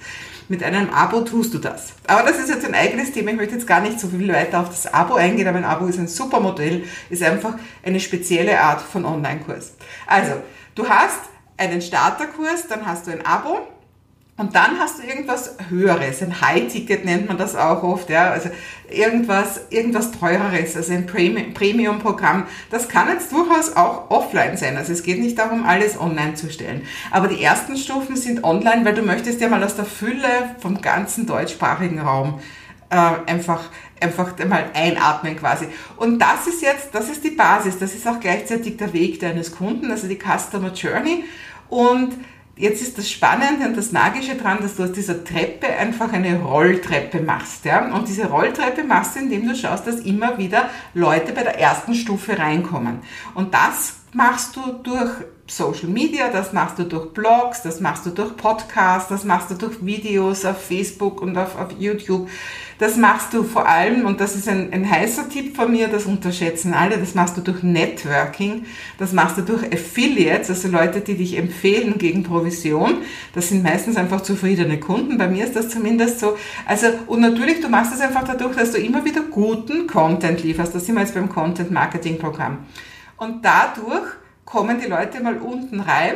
Mit 0.49 0.61
einem 0.61 0.89
Abo 0.89 1.21
tust 1.21 1.53
du 1.53 1.57
das. 1.57 1.93
Aber 2.05 2.29
das 2.29 2.37
ist 2.37 2.49
jetzt 2.49 2.65
ein 2.65 2.75
eigenes 2.75 3.13
Thema. 3.13 3.31
Ich 3.31 3.37
möchte 3.37 3.55
jetzt 3.55 3.65
gar 3.65 3.79
nicht 3.79 4.01
so 4.01 4.09
viel 4.09 4.27
weiter 4.27 4.59
auf 4.59 4.69
das 4.69 4.93
Abo 4.93 5.15
eingehen, 5.15 5.47
aber 5.47 5.57
ein 5.57 5.63
Abo 5.63 5.85
ist 5.85 5.99
ein 5.99 6.09
super 6.09 6.41
Modell, 6.41 6.83
ist 7.09 7.23
einfach 7.23 7.55
eine 7.81 8.01
spezielle 8.01 8.59
Art 8.59 8.81
von 8.81 9.05
Online-Kurs. 9.05 9.75
Also, 10.05 10.33
du 10.75 10.89
hast 10.89 11.21
einen 11.55 11.81
Starterkurs, 11.81 12.67
dann 12.67 12.85
hast 12.85 13.07
du 13.07 13.11
ein 13.11 13.25
Abo, 13.25 13.65
und 14.35 14.55
dann 14.55 14.79
hast 14.79 14.97
du 14.97 15.03
irgendwas 15.03 15.57
Höheres, 15.69 16.23
ein 16.23 16.41
High-Ticket 16.41 17.05
nennt 17.05 17.27
man 17.27 17.37
das 17.37 17.55
auch 17.55 17.83
oft, 17.83 18.09
ja, 18.09 18.31
also 18.31 18.49
irgendwas, 18.89 19.61
irgendwas 19.69 20.11
Teureres, 20.11 20.75
also 20.75 20.91
ein 20.91 21.05
Premium-Programm. 21.05 22.47
Das 22.71 22.89
kann 22.89 23.09
jetzt 23.09 23.31
durchaus 23.31 23.75
auch 23.75 24.09
offline 24.09 24.57
sein. 24.57 24.75
Also 24.75 24.91
es 24.91 25.03
geht 25.03 25.19
nicht 25.19 25.37
darum, 25.37 25.63
alles 25.65 25.99
online 25.99 26.33
zu 26.33 26.51
stellen. 26.51 26.81
Aber 27.11 27.27
die 27.27 27.43
ersten 27.43 27.77
Stufen 27.77 28.15
sind 28.15 28.43
online, 28.43 28.83
weil 28.85 28.95
du 28.95 29.03
möchtest 29.03 29.39
ja 29.39 29.49
mal 29.49 29.63
aus 29.63 29.75
der 29.75 29.85
Fülle 29.85 30.55
vom 30.59 30.81
ganzen 30.81 31.27
deutschsprachigen 31.27 31.99
Raum 31.99 32.39
äh, 32.89 33.29
einfach 33.29 33.69
einfach 34.01 34.37
mal 34.47 34.65
einatmen 34.73 35.37
quasi. 35.37 35.67
Und 35.95 36.19
das 36.19 36.47
ist 36.47 36.61
jetzt, 36.61 36.89
das 36.93 37.09
ist 37.09 37.23
die 37.23 37.29
Basis, 37.29 37.79
das 37.79 37.93
ist 37.93 38.07
auch 38.07 38.19
gleichzeitig 38.19 38.77
der 38.77 38.93
Weg 38.93 39.19
deines 39.19 39.55
Kunden, 39.55 39.89
also 39.91 40.07
die 40.07 40.19
Customer 40.19 40.73
Journey. 40.73 41.23
Und 41.69 42.13
Jetzt 42.55 42.83
ist 42.83 42.99
das 42.99 43.09
Spannende 43.09 43.65
und 43.65 43.75
das 43.75 43.91
Magische 43.91 44.35
dran, 44.35 44.59
dass 44.61 44.75
du 44.75 44.83
aus 44.83 44.91
dieser 44.91 45.23
Treppe 45.23 45.67
einfach 45.67 46.13
eine 46.13 46.39
Rolltreppe 46.39 47.21
machst. 47.21 47.65
Ja? 47.65 47.91
Und 47.91 48.07
diese 48.07 48.27
Rolltreppe 48.27 48.83
machst 48.83 49.15
du, 49.15 49.21
indem 49.21 49.47
du 49.47 49.55
schaust, 49.55 49.87
dass 49.87 50.01
immer 50.01 50.37
wieder 50.37 50.69
Leute 50.93 51.31
bei 51.31 51.41
der 51.41 51.59
ersten 51.59 51.95
Stufe 51.95 52.37
reinkommen. 52.37 52.99
Und 53.33 53.55
das 53.55 53.95
machst 54.13 54.55
du 54.55 54.61
durch 54.83 55.11
Social 55.47 55.89
Media, 55.89 56.29
das 56.29 56.53
machst 56.53 56.79
du 56.79 56.83
durch 56.83 57.11
Blogs, 57.11 57.63
das 57.63 57.79
machst 57.79 58.05
du 58.05 58.11
durch 58.11 58.37
Podcasts, 58.37 59.09
das 59.09 59.23
machst 59.23 59.49
du 59.49 59.55
durch 59.55 59.83
Videos 59.83 60.45
auf 60.45 60.63
Facebook 60.63 61.21
und 61.21 61.37
auf, 61.37 61.57
auf 61.57 61.71
YouTube. 61.77 62.29
Das 62.83 62.97
machst 62.97 63.33
du 63.33 63.43
vor 63.43 63.65
allem, 63.65 64.05
und 64.05 64.19
das 64.19 64.35
ist 64.35 64.49
ein, 64.49 64.73
ein 64.73 64.91
heißer 64.91 65.29
Tipp 65.29 65.55
von 65.55 65.71
mir, 65.71 65.87
das 65.87 66.03
unterschätzen 66.05 66.73
alle, 66.73 66.97
das 66.97 67.15
machst 67.15 67.37
du 67.37 67.39
durch 67.41 67.63
Networking, 67.63 68.65
das 68.97 69.13
machst 69.13 69.37
du 69.37 69.41
durch 69.41 69.63
Affiliates, 69.71 70.49
also 70.49 70.67
Leute, 70.67 70.99
die 70.99 71.15
dich 71.15 71.37
empfehlen 71.37 71.97
gegen 71.97 72.23
Provision. 72.23 72.97
Das 73.33 73.47
sind 73.47 73.63
meistens 73.63 73.95
einfach 73.95 74.19
zufriedene 74.19 74.81
Kunden. 74.81 75.17
Bei 75.17 75.29
mir 75.29 75.45
ist 75.45 75.55
das 75.55 75.69
zumindest 75.69 76.19
so. 76.19 76.35
Also, 76.65 76.87
und 77.07 77.21
natürlich, 77.21 77.61
du 77.61 77.69
machst 77.69 77.93
es 77.93 78.01
einfach 78.01 78.25
dadurch, 78.25 78.57
dass 78.57 78.71
du 78.71 78.79
immer 78.79 79.05
wieder 79.05 79.21
guten 79.21 79.87
Content 79.87 80.43
lieferst. 80.43 80.75
Das 80.75 80.85
sind 80.85 80.95
wir 80.95 81.03
jetzt 81.03 81.13
beim 81.13 81.29
Content 81.29 81.71
Marketing 81.71 82.19
Programm. 82.19 82.65
Und 83.15 83.45
dadurch 83.45 84.07
kommen 84.43 84.81
die 84.83 84.89
Leute 84.89 85.23
mal 85.23 85.37
unten 85.37 85.79
rein 85.79 86.15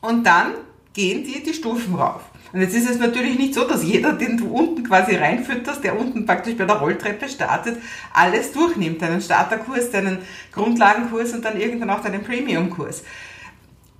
und 0.00 0.24
dann 0.24 0.52
gehen 0.94 1.24
die 1.24 1.42
die 1.42 1.52
Stufen 1.52 1.94
rauf. 1.94 2.22
Und 2.52 2.60
jetzt 2.60 2.74
ist 2.74 2.88
es 2.88 2.98
natürlich 2.98 3.38
nicht 3.38 3.54
so, 3.54 3.64
dass 3.64 3.84
jeder, 3.84 4.12
den 4.12 4.38
du 4.38 4.48
unten 4.48 4.82
quasi 4.84 5.16
reinfütterst, 5.16 5.84
der 5.84 5.98
unten 5.98 6.24
praktisch 6.24 6.56
bei 6.56 6.64
der 6.64 6.76
Rolltreppe 6.76 7.28
startet, 7.28 7.76
alles 8.12 8.52
durchnimmt. 8.52 9.02
Deinen 9.02 9.20
Starterkurs, 9.20 9.90
deinen 9.90 10.18
Grundlagenkurs 10.52 11.32
und 11.34 11.44
dann 11.44 11.60
irgendwann 11.60 11.90
auch 11.90 12.02
deinen 12.02 12.24
Premiumkurs. 12.24 13.02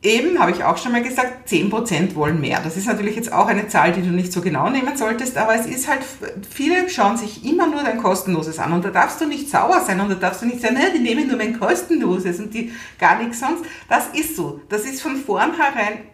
Eben, 0.00 0.38
habe 0.38 0.52
ich 0.52 0.62
auch 0.62 0.78
schon 0.78 0.92
mal 0.92 1.02
gesagt, 1.02 1.48
10% 1.50 2.14
wollen 2.14 2.40
mehr. 2.40 2.60
Das 2.62 2.76
ist 2.76 2.86
natürlich 2.86 3.16
jetzt 3.16 3.32
auch 3.32 3.48
eine 3.48 3.66
Zahl, 3.66 3.90
die 3.90 4.02
du 4.02 4.10
nicht 4.10 4.32
so 4.32 4.40
genau 4.40 4.70
nehmen 4.70 4.96
solltest, 4.96 5.36
aber 5.36 5.56
es 5.56 5.66
ist 5.66 5.88
halt, 5.88 6.02
viele 6.48 6.88
schauen 6.88 7.16
sich 7.16 7.44
immer 7.44 7.66
nur 7.66 7.82
dein 7.82 8.00
kostenloses 8.00 8.60
an 8.60 8.72
und 8.72 8.84
da 8.84 8.90
darfst 8.90 9.20
du 9.20 9.26
nicht 9.26 9.50
sauer 9.50 9.82
sein 9.84 10.00
und 10.00 10.08
da 10.08 10.14
darfst 10.14 10.42
du 10.42 10.46
nicht 10.46 10.60
sagen, 10.60 10.76
die 10.94 11.00
nehmen 11.00 11.26
nur 11.26 11.36
mein 11.36 11.58
kostenloses 11.58 12.38
und 12.38 12.54
die 12.54 12.72
gar 13.00 13.20
nichts 13.20 13.40
sonst. 13.40 13.64
Das 13.88 14.06
ist 14.14 14.36
so. 14.36 14.60
Das 14.68 14.82
ist 14.82 15.02
von 15.02 15.16
vornherein 15.16 16.04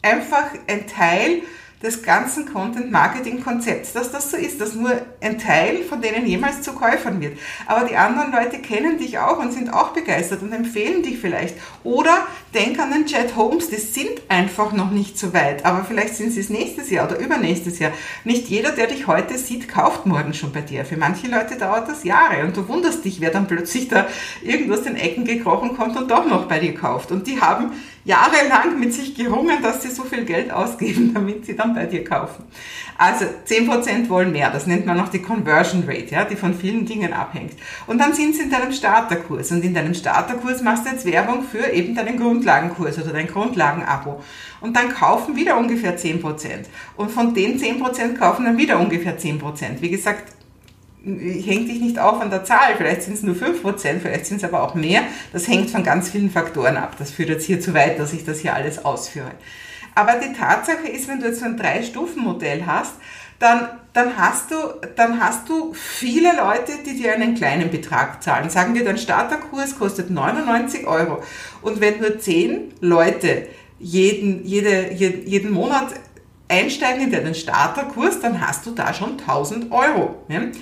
einfach 0.00 0.46
ein 0.66 0.86
Teil 0.86 1.42
des 1.84 2.02
ganzen 2.02 2.50
Content-Marketing-Konzepts, 2.50 3.92
dass 3.92 4.10
das 4.10 4.30
so 4.30 4.38
ist, 4.38 4.58
dass 4.58 4.74
nur 4.74 4.90
ein 5.20 5.38
Teil 5.38 5.82
von 5.82 6.00
denen 6.00 6.26
jemals 6.26 6.62
zu 6.62 6.72
Käufern 6.72 7.20
wird. 7.20 7.38
Aber 7.66 7.86
die 7.86 7.96
anderen 7.96 8.32
Leute 8.32 8.58
kennen 8.58 8.96
dich 8.96 9.18
auch 9.18 9.38
und 9.38 9.52
sind 9.52 9.72
auch 9.72 9.90
begeistert 9.90 10.40
und 10.40 10.52
empfehlen 10.52 11.02
dich 11.02 11.18
vielleicht. 11.18 11.56
Oder 11.84 12.26
denk 12.54 12.78
an 12.78 12.90
den 12.90 13.04
Chat 13.04 13.36
Homes, 13.36 13.68
die 13.68 13.76
sind 13.76 14.22
einfach 14.28 14.72
noch 14.72 14.90
nicht 14.90 15.18
so 15.18 15.34
weit, 15.34 15.66
aber 15.66 15.84
vielleicht 15.84 16.16
sind 16.16 16.32
sie 16.32 16.40
es 16.40 16.48
nächstes 16.48 16.88
Jahr 16.88 17.06
oder 17.06 17.18
übernächstes 17.18 17.78
Jahr. 17.78 17.92
Nicht 18.24 18.48
jeder, 18.48 18.72
der 18.72 18.86
dich 18.86 19.06
heute 19.06 19.36
sieht, 19.36 19.68
kauft 19.68 20.06
morgen 20.06 20.32
schon 20.32 20.52
bei 20.52 20.62
dir. 20.62 20.86
Für 20.86 20.96
manche 20.96 21.26
Leute 21.26 21.56
dauert 21.58 21.86
das 21.88 22.02
Jahre 22.04 22.44
und 22.44 22.56
du 22.56 22.66
wunderst 22.66 23.04
dich, 23.04 23.20
wer 23.20 23.30
dann 23.30 23.46
plötzlich 23.46 23.88
da 23.88 24.06
irgendwo 24.42 24.72
aus 24.72 24.84
den 24.84 24.96
Ecken 24.96 25.26
gekrochen 25.26 25.76
kommt 25.76 25.98
und 25.98 26.10
doch 26.10 26.26
noch 26.26 26.48
bei 26.48 26.60
dir 26.60 26.74
kauft. 26.74 27.10
Und 27.10 27.26
die 27.26 27.42
haben 27.42 27.72
jahrelang 28.04 28.78
mit 28.78 28.92
sich 28.92 29.14
gerungen, 29.14 29.62
dass 29.62 29.82
sie 29.82 29.90
so 29.90 30.04
viel 30.04 30.24
Geld 30.24 30.50
ausgeben, 30.50 31.12
damit 31.14 31.46
sie 31.46 31.56
dann 31.56 31.74
bei 31.74 31.86
dir 31.86 32.04
kaufen. 32.04 32.44
Also 32.96 33.24
10% 33.24 34.08
wollen 34.08 34.30
mehr, 34.30 34.50
das 34.50 34.66
nennt 34.66 34.86
man 34.86 35.00
auch 35.00 35.08
die 35.08 35.22
Conversion 35.22 35.84
Rate, 35.86 36.14
ja, 36.14 36.24
die 36.24 36.36
von 36.36 36.54
vielen 36.54 36.86
Dingen 36.86 37.12
abhängt. 37.12 37.54
Und 37.86 37.98
dann 37.98 38.12
sind 38.12 38.36
sie 38.36 38.42
in 38.42 38.50
deinem 38.50 38.72
Starterkurs 38.72 39.50
und 39.50 39.64
in 39.64 39.74
deinem 39.74 39.94
Starterkurs 39.94 40.62
machst 40.62 40.86
du 40.86 40.90
jetzt 40.90 41.06
Werbung 41.06 41.42
für 41.42 41.72
eben 41.72 41.94
deinen 41.94 42.18
Grundlagenkurs 42.18 42.98
oder 42.98 43.12
dein 43.12 43.26
Grundlagenabo. 43.26 44.22
Und 44.60 44.76
dann 44.76 44.90
kaufen 44.90 45.34
wieder 45.34 45.56
ungefähr 45.56 45.98
10%. 45.98 46.20
Und 46.96 47.10
von 47.10 47.34
den 47.34 47.58
10% 47.58 48.16
kaufen 48.16 48.44
dann 48.44 48.58
wieder 48.58 48.78
ungefähr 48.78 49.18
10%. 49.18 49.80
Wie 49.80 49.90
gesagt, 49.90 50.32
hängt 51.04 51.68
dich 51.68 51.80
nicht 51.80 51.98
auf 51.98 52.20
an 52.20 52.30
der 52.30 52.44
Zahl. 52.44 52.74
Vielleicht 52.76 53.02
sind 53.02 53.14
es 53.14 53.22
nur 53.22 53.34
5%, 53.34 54.00
vielleicht 54.00 54.26
sind 54.26 54.38
es 54.38 54.44
aber 54.44 54.62
auch 54.62 54.74
mehr. 54.74 55.02
Das 55.32 55.48
hängt 55.48 55.70
von 55.70 55.84
ganz 55.84 56.10
vielen 56.10 56.30
Faktoren 56.30 56.76
ab. 56.76 56.96
Das 56.98 57.10
führt 57.10 57.28
jetzt 57.28 57.44
hier 57.44 57.60
zu 57.60 57.74
weit, 57.74 57.98
dass 57.98 58.12
ich 58.12 58.24
das 58.24 58.40
hier 58.40 58.54
alles 58.54 58.84
ausführe. 58.84 59.30
Aber 59.94 60.14
die 60.14 60.32
Tatsache 60.32 60.88
ist, 60.88 61.08
wenn 61.08 61.20
du 61.20 61.26
jetzt 61.26 61.40
so 61.40 61.44
ein 61.44 61.56
Drei-Stufen-Modell 61.56 62.66
hast, 62.66 62.94
dann, 63.38 63.68
dann, 63.92 64.16
hast 64.16 64.50
du, 64.50 64.56
dann 64.96 65.20
hast 65.20 65.48
du 65.48 65.74
viele 65.74 66.30
Leute, 66.36 66.72
die 66.86 66.96
dir 66.96 67.14
einen 67.14 67.34
kleinen 67.34 67.70
Betrag 67.70 68.22
zahlen. 68.22 68.48
Sagen 68.48 68.74
wir, 68.74 68.84
dein 68.84 68.98
Starterkurs 68.98 69.78
kostet 69.78 70.10
99 70.10 70.86
Euro. 70.86 71.22
Und 71.62 71.80
wenn 71.80 72.00
nur 72.00 72.18
10 72.18 72.74
Leute 72.80 73.48
jeden, 73.78 74.44
jede, 74.44 74.92
jeden 74.92 75.52
Monat 75.52 75.88
einsteigen 76.48 77.02
in 77.02 77.12
deinen 77.12 77.34
Starterkurs, 77.34 78.20
dann 78.20 78.40
hast 78.40 78.66
du 78.66 78.70
da 78.70 78.94
schon 78.94 79.18
1000 79.18 79.72
Euro. 79.72 80.22
Ne? 80.28 80.52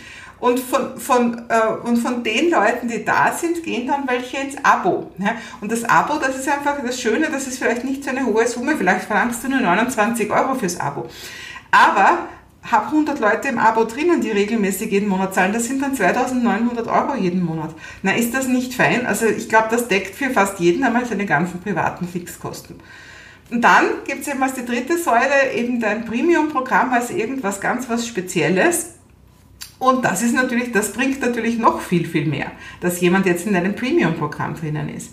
Und 0.43 0.59
von, 0.59 0.99
von, 0.99 1.41
äh, 1.51 1.69
und 1.85 1.99
von 1.99 2.25
den 2.25 2.51
Leuten, 2.51 2.89
die 2.89 3.05
da 3.05 3.33
sind, 3.33 3.63
gehen 3.63 3.87
dann 3.87 4.09
welche 4.09 4.39
ins 4.39 4.57
Abo. 4.65 5.13
Ne? 5.17 5.37
Und 5.61 5.71
das 5.71 5.85
Abo, 5.85 6.19
das 6.19 6.37
ist 6.37 6.49
einfach 6.49 6.79
das 6.85 7.01
Schöne, 7.01 7.29
das 7.31 7.47
ist 7.47 7.59
vielleicht 7.59 7.85
nicht 7.85 8.03
so 8.03 8.11
eine 8.11 8.27
hohe 8.27 8.45
Summe, 8.49 8.77
vielleicht 8.77 9.05
verlangst 9.05 9.45
du 9.45 9.49
nur 9.49 9.61
29 9.61 10.29
Euro 10.33 10.57
fürs 10.57 10.81
Abo. 10.81 11.09
Aber 11.71 12.27
hab 12.69 12.87
100 12.87 13.21
Leute 13.21 13.47
im 13.47 13.59
Abo 13.59 13.85
drinnen, 13.85 14.21
die 14.21 14.33
regelmäßig 14.33 14.91
jeden 14.91 15.09
Monat 15.09 15.33
zahlen, 15.33 15.53
das 15.53 15.67
sind 15.67 15.81
dann 15.81 15.95
2900 15.95 16.89
Euro 16.89 17.15
jeden 17.15 17.45
Monat. 17.45 17.73
Na, 18.03 18.17
ist 18.17 18.35
das 18.35 18.49
nicht 18.49 18.75
fein? 18.75 19.07
Also 19.07 19.27
ich 19.27 19.49
glaube, 19.49 19.69
das 19.71 19.87
deckt 19.87 20.17
für 20.17 20.31
fast 20.31 20.59
jeden 20.59 20.83
einmal 20.83 21.07
seine 21.07 21.25
ganzen 21.25 21.61
privaten 21.61 22.09
Fixkosten. 22.09 22.81
Und 23.49 23.61
dann 23.61 23.85
gibt 24.09 24.23
es 24.23 24.27
eben 24.27 24.43
als 24.43 24.55
die 24.55 24.65
dritte 24.65 24.99
Säule 24.99 25.53
eben 25.55 25.79
dein 25.79 26.05
Premium-Programm, 26.05 26.93
also 26.93 27.15
irgendwas 27.15 27.61
ganz 27.61 27.89
was 27.89 28.09
Spezielles, 28.09 28.92
und 29.83 30.05
das 30.05 30.23
ist 30.23 30.33
natürlich, 30.33 30.71
das 30.71 30.93
bringt 30.93 31.21
natürlich 31.21 31.59
noch 31.59 31.81
viel, 31.81 32.07
viel 32.07 32.27
mehr, 32.27 32.53
dass 32.81 33.01
jemand 33.01 33.27
jetzt 33.27 33.49
in 33.49 33.57
einem 33.57 33.75
Premium-Programm 33.75 34.55
drinnen 34.55 34.89
ist. 34.89 35.13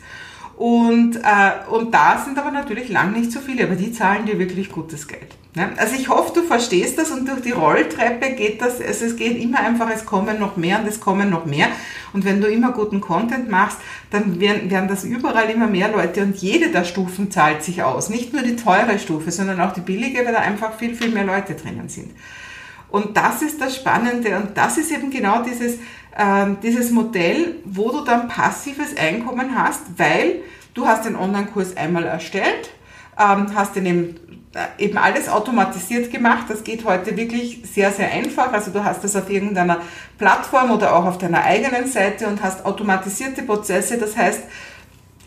Und, 0.58 1.16
äh, 1.16 1.72
und 1.72 1.92
da 1.92 2.24
sind 2.24 2.38
aber 2.38 2.52
natürlich 2.52 2.90
lang 2.90 3.14
nicht 3.14 3.32
so 3.32 3.40
viele, 3.40 3.64
aber 3.64 3.74
die 3.74 3.92
zahlen 3.92 4.28
dir 4.28 4.38
wirklich 4.38 4.72
gutes 4.72 5.08
Geld. 5.08 5.36
Ne? 5.56 5.72
Also 5.78 5.96
ich 5.96 6.10
hoffe, 6.10 6.34
du 6.36 6.44
verstehst 6.44 7.00
das 7.00 7.10
und 7.10 7.28
durch 7.28 7.42
die 7.42 7.52
Rolltreppe 7.52 8.36
geht 8.36 8.62
das, 8.62 8.80
also 8.80 9.06
es 9.06 9.16
geht 9.16 9.42
immer 9.42 9.60
einfach, 9.60 9.90
es 9.90 10.06
kommen 10.06 10.40
noch 10.40 10.56
mehr 10.56 10.80
und 10.80 10.88
es 10.88 11.00
kommen 11.00 11.32
noch 11.32 11.48
mehr. 11.48 11.70
Und 12.14 12.24
wenn 12.24 12.40
du 12.40 12.48
immer 12.48 12.72
guten 12.72 13.02
Content 13.02 13.50
machst, 13.50 13.80
dann 14.12 14.40
werden, 14.40 14.70
werden 14.70 14.88
das 14.88 15.04
überall 15.04 15.50
immer 15.50 15.66
mehr 15.66 15.92
Leute 15.92 16.22
und 16.22 16.38
jede 16.38 16.70
der 16.70 16.84
Stufen 16.84 17.32
zahlt 17.32 17.64
sich 17.64 17.82
aus. 17.82 18.10
Nicht 18.10 18.34
nur 18.34 18.44
die 18.44 18.56
teure 18.56 19.00
Stufe, 19.00 19.32
sondern 19.32 19.60
auch 19.62 19.74
die 19.74 19.82
billige, 19.82 20.24
weil 20.26 20.34
da 20.34 20.42
einfach 20.42 20.78
viel, 20.78 20.94
viel 20.94 21.10
mehr 21.10 21.26
Leute 21.26 21.56
drinnen 21.56 21.90
sind. 21.90 22.12
Und 22.92 23.16
das 23.16 23.42
ist 23.42 23.62
das 23.62 23.76
Spannende 23.76 24.36
und 24.38 24.58
das 24.58 24.78
ist 24.78 24.92
eben 24.92 25.12
genau 25.12 25.44
dieses, 25.44 25.76
äh, 25.76 26.48
dieses 26.64 26.92
Modell, 26.92 27.56
wo 27.66 27.92
du 27.92 28.04
dann 28.04 28.28
passives 28.28 28.98
Einkommen 28.98 29.56
hast, 29.56 29.82
weil 29.98 30.42
du 30.74 30.88
hast 30.88 31.06
den 31.06 31.16
Online-Kurs 31.16 31.78
einmal 31.78 32.06
erstellt, 32.06 32.72
ähm, 33.20 33.54
hast 33.54 33.76
den 33.76 33.86
eben, 33.86 34.16
äh, 34.56 34.84
eben 34.84 34.98
alles 34.98 35.30
automatisiert 35.30 36.12
gemacht. 36.12 36.46
Das 36.48 36.64
geht 36.64 36.84
heute 36.84 37.16
wirklich 37.16 37.62
sehr, 37.72 37.92
sehr 37.92 38.12
einfach. 38.12 38.52
Also 38.54 38.72
du 38.72 38.84
hast 38.84 39.04
das 39.04 39.16
auf 39.16 39.30
irgendeiner 39.30 39.82
Plattform 40.18 40.72
oder 40.72 40.96
auch 40.96 41.06
auf 41.06 41.20
deiner 41.20 41.44
eigenen 41.44 41.86
Seite 41.88 42.28
und 42.28 42.42
hast 42.42 42.66
automatisierte 42.66 43.44
Prozesse. 43.44 44.00
Das 44.00 44.18
heißt, 44.18 44.42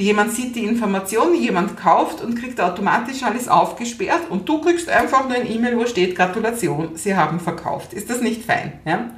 Jemand 0.02 0.32
sieht 0.32 0.56
die 0.56 0.64
Information, 0.64 1.32
jemand 1.32 1.76
kauft 1.76 2.23
und 2.23 2.35
kriegt 2.35 2.61
automatisch 2.61 3.23
alles 3.23 3.47
aufgesperrt 3.47 4.23
und 4.30 4.49
du 4.49 4.61
kriegst 4.61 4.88
einfach 4.88 5.28
nur 5.28 5.37
ein 5.37 5.49
E-Mail, 5.49 5.78
wo 5.78 5.87
steht 5.87 6.16
Gratulation, 6.16 6.97
Sie 6.97 7.14
haben 7.14 7.38
verkauft. 7.38 7.92
Ist 7.92 8.11
das 8.11 8.21
nicht 8.21 8.44
fein? 8.44 8.80
Ja? 8.85 9.11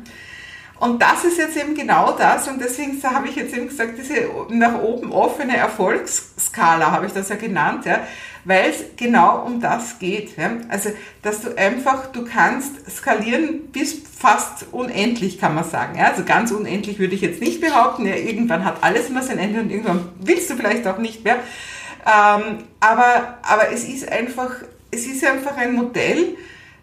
Und 0.80 1.00
das 1.00 1.24
ist 1.24 1.38
jetzt 1.38 1.56
eben 1.56 1.74
genau 1.74 2.12
das 2.12 2.48
und 2.48 2.60
deswegen 2.60 3.02
habe 3.02 3.28
ich 3.28 3.36
jetzt 3.36 3.56
eben 3.56 3.68
gesagt, 3.68 3.94
diese 3.96 4.28
nach 4.50 4.78
oben 4.82 5.10
offene 5.10 5.56
Erfolgsskala 5.56 6.90
habe 6.90 7.06
ich 7.06 7.12
das 7.14 7.30
ja 7.30 7.36
genannt, 7.36 7.86
ja, 7.86 8.00
weil 8.44 8.70
es 8.70 8.84
genau 8.96 9.44
um 9.44 9.60
das 9.60 9.98
geht. 9.98 10.36
Ja. 10.36 10.52
Also, 10.68 10.90
dass 11.22 11.40
du 11.40 11.56
einfach, 11.56 12.06
du 12.12 12.24
kannst 12.24 12.90
skalieren 12.90 13.68
bis 13.72 13.94
fast 14.18 14.66
unendlich, 14.72 15.38
kann 15.38 15.54
man 15.54 15.64
sagen. 15.64 15.98
Ja. 15.98 16.10
Also 16.10 16.24
ganz 16.24 16.50
unendlich 16.50 16.98
würde 16.98 17.14
ich 17.14 17.20
jetzt 17.20 17.40
nicht 17.40 17.60
behaupten. 17.60 18.06
Ja, 18.06 18.16
irgendwann 18.16 18.64
hat 18.64 18.82
alles 18.82 19.08
mal 19.08 19.22
sein 19.22 19.38
Ende 19.38 19.60
und 19.60 19.70
irgendwann 19.70 20.08
willst 20.20 20.50
du 20.50 20.56
vielleicht 20.56 20.86
auch 20.86 20.98
nicht 20.98 21.24
mehr. 21.24 21.36
Ähm, 22.06 22.64
aber, 22.80 23.38
aber 23.42 23.72
es 23.72 23.84
ist 23.84 24.10
einfach, 24.10 24.50
es 24.90 25.06
ist 25.06 25.24
einfach 25.24 25.56
ein 25.56 25.74
Modell, 25.74 26.36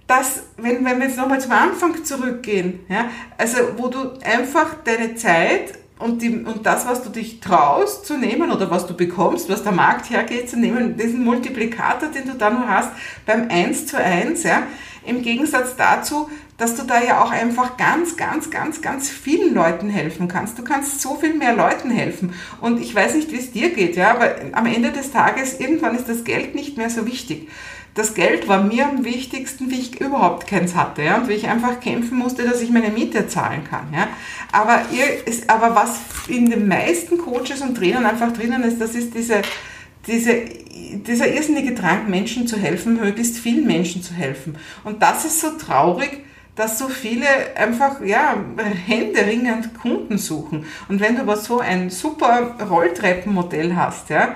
dass, 0.08 0.44
wenn, 0.58 0.84
wenn 0.84 1.00
wir 1.00 1.08
jetzt 1.08 1.18
nochmal 1.18 1.40
zum 1.40 1.54
Anfang 1.54 2.04
zurückgehen, 2.04 2.82
ja, 2.90 3.10
also 3.38 3.58
wo 3.78 3.88
du 3.88 4.12
einfach 4.24 4.76
deine 4.84 5.16
Zeit 5.16 5.74
und, 6.02 6.22
die, 6.22 6.30
und 6.30 6.66
das, 6.66 6.86
was 6.86 7.04
du 7.04 7.10
dich 7.10 7.40
traust 7.40 8.06
zu 8.06 8.18
nehmen 8.18 8.52
oder 8.52 8.70
was 8.70 8.88
du 8.88 8.94
bekommst, 8.94 9.50
was 9.50 9.64
der 9.64 9.72
Markt 9.72 10.10
hergeht 10.10 10.50
zu 10.50 10.58
nehmen, 10.58 10.98
diesen 10.98 11.24
Multiplikator, 11.24 12.10
den 12.10 12.26
du 12.26 12.34
da 12.34 12.50
nur 12.50 12.68
hast, 12.68 12.92
beim 13.26 13.48
1 13.50 13.88
zu 13.88 13.98
1, 13.98 14.44
ja, 14.44 14.64
im 15.06 15.22
Gegensatz 15.22 15.76
dazu, 15.76 16.30
dass 16.58 16.76
du 16.76 16.84
da 16.84 17.02
ja 17.02 17.24
auch 17.24 17.32
einfach 17.32 17.76
ganz, 17.78 18.18
ganz, 18.18 18.52
ganz, 18.52 18.82
ganz 18.82 19.10
vielen 19.10 19.56
Leuten 19.56 19.90
helfen 19.90 20.28
kannst. 20.28 20.60
Du 20.60 20.64
kannst 20.64 21.02
so 21.02 21.16
viel 21.16 21.34
mehr 21.34 21.56
Leuten 21.56 21.90
helfen. 21.90 22.36
Und 22.60 22.80
ich 22.80 22.94
weiß 22.94 23.16
nicht, 23.16 23.32
wie 23.32 23.40
es 23.40 23.52
dir 23.52 23.72
geht, 23.72 23.96
ja, 23.96 24.12
aber 24.12 24.36
am 24.52 24.68
Ende 24.68 24.92
des 24.92 25.12
Tages, 25.12 25.60
irgendwann 25.60 25.96
ist 25.96 26.08
das 26.08 26.24
Geld 26.24 26.54
nicht 26.54 26.78
mehr 26.78 26.92
so 26.92 27.08
wichtig 27.08 27.48
das 27.94 28.14
Geld 28.14 28.48
war 28.48 28.64
mir 28.64 28.88
am 28.88 29.04
wichtigsten, 29.04 29.70
wie 29.70 29.80
ich 29.80 30.00
überhaupt 30.00 30.48
keins 30.48 30.76
hatte 30.76 31.04
ja, 31.04 31.18
und 31.18 31.28
wie 31.28 31.34
ich 31.34 31.50
einfach 31.50 31.80
kämpfen 31.82 32.18
musste, 32.18 32.44
dass 32.44 32.62
ich 32.62 32.70
meine 32.70 32.90
Miete 32.90 33.28
zahlen 33.28 33.64
kann. 33.70 33.88
Ja. 33.94 34.08
Aber, 34.52 34.84
ihr, 34.92 35.28
ist, 35.28 35.50
aber 35.50 35.76
was 35.76 36.00
in 36.28 36.50
den 36.50 36.68
meisten 36.68 37.18
Coaches 37.18 37.62
und 37.62 37.76
Trainern 37.76 38.06
einfach 38.06 38.32
drinnen 38.32 38.64
ist, 38.64 38.80
das 38.80 38.96
ist 38.96 39.14
diese, 39.14 39.42
diese, 40.08 40.42
dieser 41.06 41.34
irrsinnige 41.34 41.74
Drang, 41.74 42.10
Menschen 42.10 42.48
zu 42.48 42.58
helfen, 42.58 42.96
möglichst 42.96 43.38
vielen 43.38 43.68
Menschen 43.68 44.02
zu 44.02 44.14
helfen. 44.14 44.56
Und 44.86 45.02
das 45.02 45.26
ist 45.26 45.42
so 45.42 45.58
traurig, 45.58 46.24
dass 46.56 46.80
so 46.80 46.88
viele 46.88 47.26
einfach, 47.56 48.02
ja, 48.02 48.36
händeringend 48.86 49.74
Kunden 49.74 50.18
suchen. 50.18 50.66
Und 50.88 51.02
wenn 51.02 51.16
du 51.16 51.22
aber 51.22 51.36
so 51.38 51.60
ein 51.60 51.90
super 51.90 52.56
Rolltreppenmodell 52.70 53.76
hast, 53.76 54.10
ja, 54.10 54.36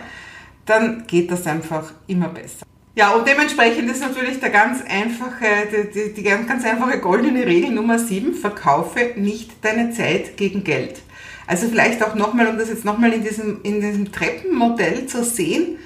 dann 0.66 1.06
geht 1.08 1.32
das 1.32 1.46
einfach 1.46 1.94
immer 2.08 2.30
besser. 2.30 2.66
Ja, 2.98 3.12
und 3.12 3.28
dementsprechend 3.28 3.92
ist 3.92 4.00
natürlich 4.00 4.40
der 4.40 4.52
ganz 4.52 4.82
einfache, 4.88 5.68
die, 5.70 5.92
die, 5.92 6.14
die 6.14 6.24
ganz 6.24 6.64
einfache 6.64 7.00
goldene 7.02 7.46
Regel 7.46 7.72
Nummer 7.72 8.00
7, 8.00 8.34
verkaufe 8.34 9.12
nicht 9.18 9.52
deine 9.62 9.92
Zeit 9.92 10.38
gegen 10.38 10.64
Geld. 10.64 11.02
Also 11.46 11.68
vielleicht 11.68 12.02
auch 12.02 12.16
nochmal, 12.16 12.48
um 12.48 12.58
das 12.58 12.70
jetzt 12.70 12.86
nochmal 12.86 13.12
in 13.12 13.22
diesem, 13.22 13.60
in 13.64 13.82
diesem 13.82 14.14
Treppenmodell 14.14 15.08
zu 15.08 15.26
sehen, 15.26 15.78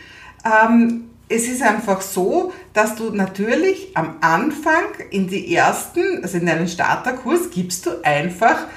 ähm, 0.46 1.06
es 1.28 1.48
ist 1.48 1.64
einfach 1.64 2.02
so, 2.02 2.54
dass 2.74 2.96
du 2.96 3.12
natürlich 3.12 3.90
am 3.96 4.18
Anfang 4.22 4.86
in 5.10 5.28
die 5.28 5.54
ersten, 5.56 6.22
also 6.22 6.38
in 6.38 6.46
deinen 6.46 6.68
Starterkurs, 6.68 7.50
gibst 7.50 7.88
du 7.88 8.04
einfach 8.04 8.68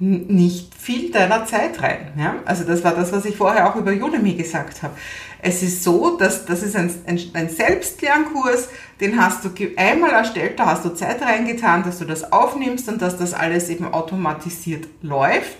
nicht 0.00 0.74
viel 0.74 1.10
deiner 1.12 1.44
Zeit 1.44 1.82
rein. 1.82 2.12
Ja? 2.18 2.36
Also 2.46 2.64
das 2.64 2.82
war 2.82 2.94
das, 2.94 3.12
was 3.12 3.26
ich 3.26 3.36
vorher 3.36 3.68
auch 3.68 3.76
über 3.76 3.92
Udemy 3.92 4.32
gesagt 4.32 4.82
habe. 4.82 4.94
Es 5.42 5.62
ist 5.62 5.84
so, 5.84 6.16
dass 6.16 6.46
das 6.46 6.62
ist 6.62 6.74
ein, 6.74 6.90
ein, 7.06 7.20
ein 7.34 7.48
Selbstlernkurs, 7.50 8.70
den 9.00 9.22
hast 9.22 9.44
du 9.44 9.50
einmal 9.76 10.10
erstellt, 10.10 10.58
da 10.58 10.66
hast 10.66 10.84
du 10.86 10.90
Zeit 10.90 11.20
reingetan, 11.22 11.82
dass 11.82 11.98
du 11.98 12.06
das 12.06 12.32
aufnimmst 12.32 12.88
und 12.88 13.00
dass 13.02 13.18
das 13.18 13.34
alles 13.34 13.68
eben 13.68 13.92
automatisiert 13.92 14.88
läuft. 15.02 15.56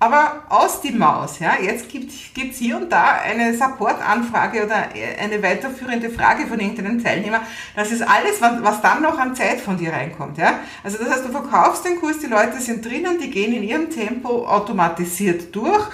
Aber 0.00 0.44
aus 0.48 0.80
die 0.80 0.92
Maus, 0.92 1.40
ja, 1.40 1.56
jetzt 1.60 1.88
gibt 1.88 2.12
es 2.12 2.58
hier 2.58 2.76
und 2.76 2.90
da 2.90 3.18
eine 3.20 3.56
Support-Anfrage 3.56 4.64
oder 4.64 4.84
eine 5.20 5.42
weiterführende 5.42 6.08
Frage 6.10 6.46
von 6.46 6.60
irgendeinem 6.60 7.02
Teilnehmer. 7.02 7.40
Das 7.74 7.90
ist 7.90 8.02
alles, 8.02 8.40
was, 8.40 8.62
was 8.62 8.80
dann 8.80 9.02
noch 9.02 9.18
an 9.18 9.34
Zeit 9.34 9.60
von 9.60 9.76
dir 9.76 9.92
reinkommt, 9.92 10.38
ja. 10.38 10.60
Also 10.84 10.98
das 10.98 11.10
heißt, 11.10 11.24
du 11.24 11.32
verkaufst 11.32 11.84
den 11.84 11.98
Kurs, 11.98 12.20
die 12.20 12.28
Leute 12.28 12.60
sind 12.60 12.84
drinnen, 12.84 13.18
die 13.20 13.30
gehen 13.30 13.52
in 13.52 13.64
ihrem 13.64 13.90
Tempo 13.90 14.46
automatisiert 14.46 15.54
durch 15.54 15.88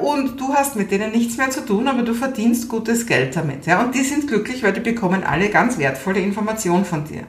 und 0.00 0.40
du 0.40 0.54
hast 0.54 0.76
mit 0.76 0.90
denen 0.90 1.12
nichts 1.12 1.36
mehr 1.36 1.50
zu 1.50 1.64
tun, 1.64 1.86
aber 1.86 2.02
du 2.02 2.14
verdienst 2.14 2.68
gutes 2.68 3.06
Geld 3.06 3.36
damit. 3.36 3.66
Ja? 3.66 3.80
Und 3.80 3.94
die 3.94 4.02
sind 4.02 4.26
glücklich, 4.26 4.62
weil 4.62 4.72
die 4.72 4.80
bekommen 4.80 5.22
alle 5.22 5.50
ganz 5.50 5.76
wertvolle 5.76 6.20
Informationen 6.20 6.84
von 6.84 7.04
dir. 7.04 7.24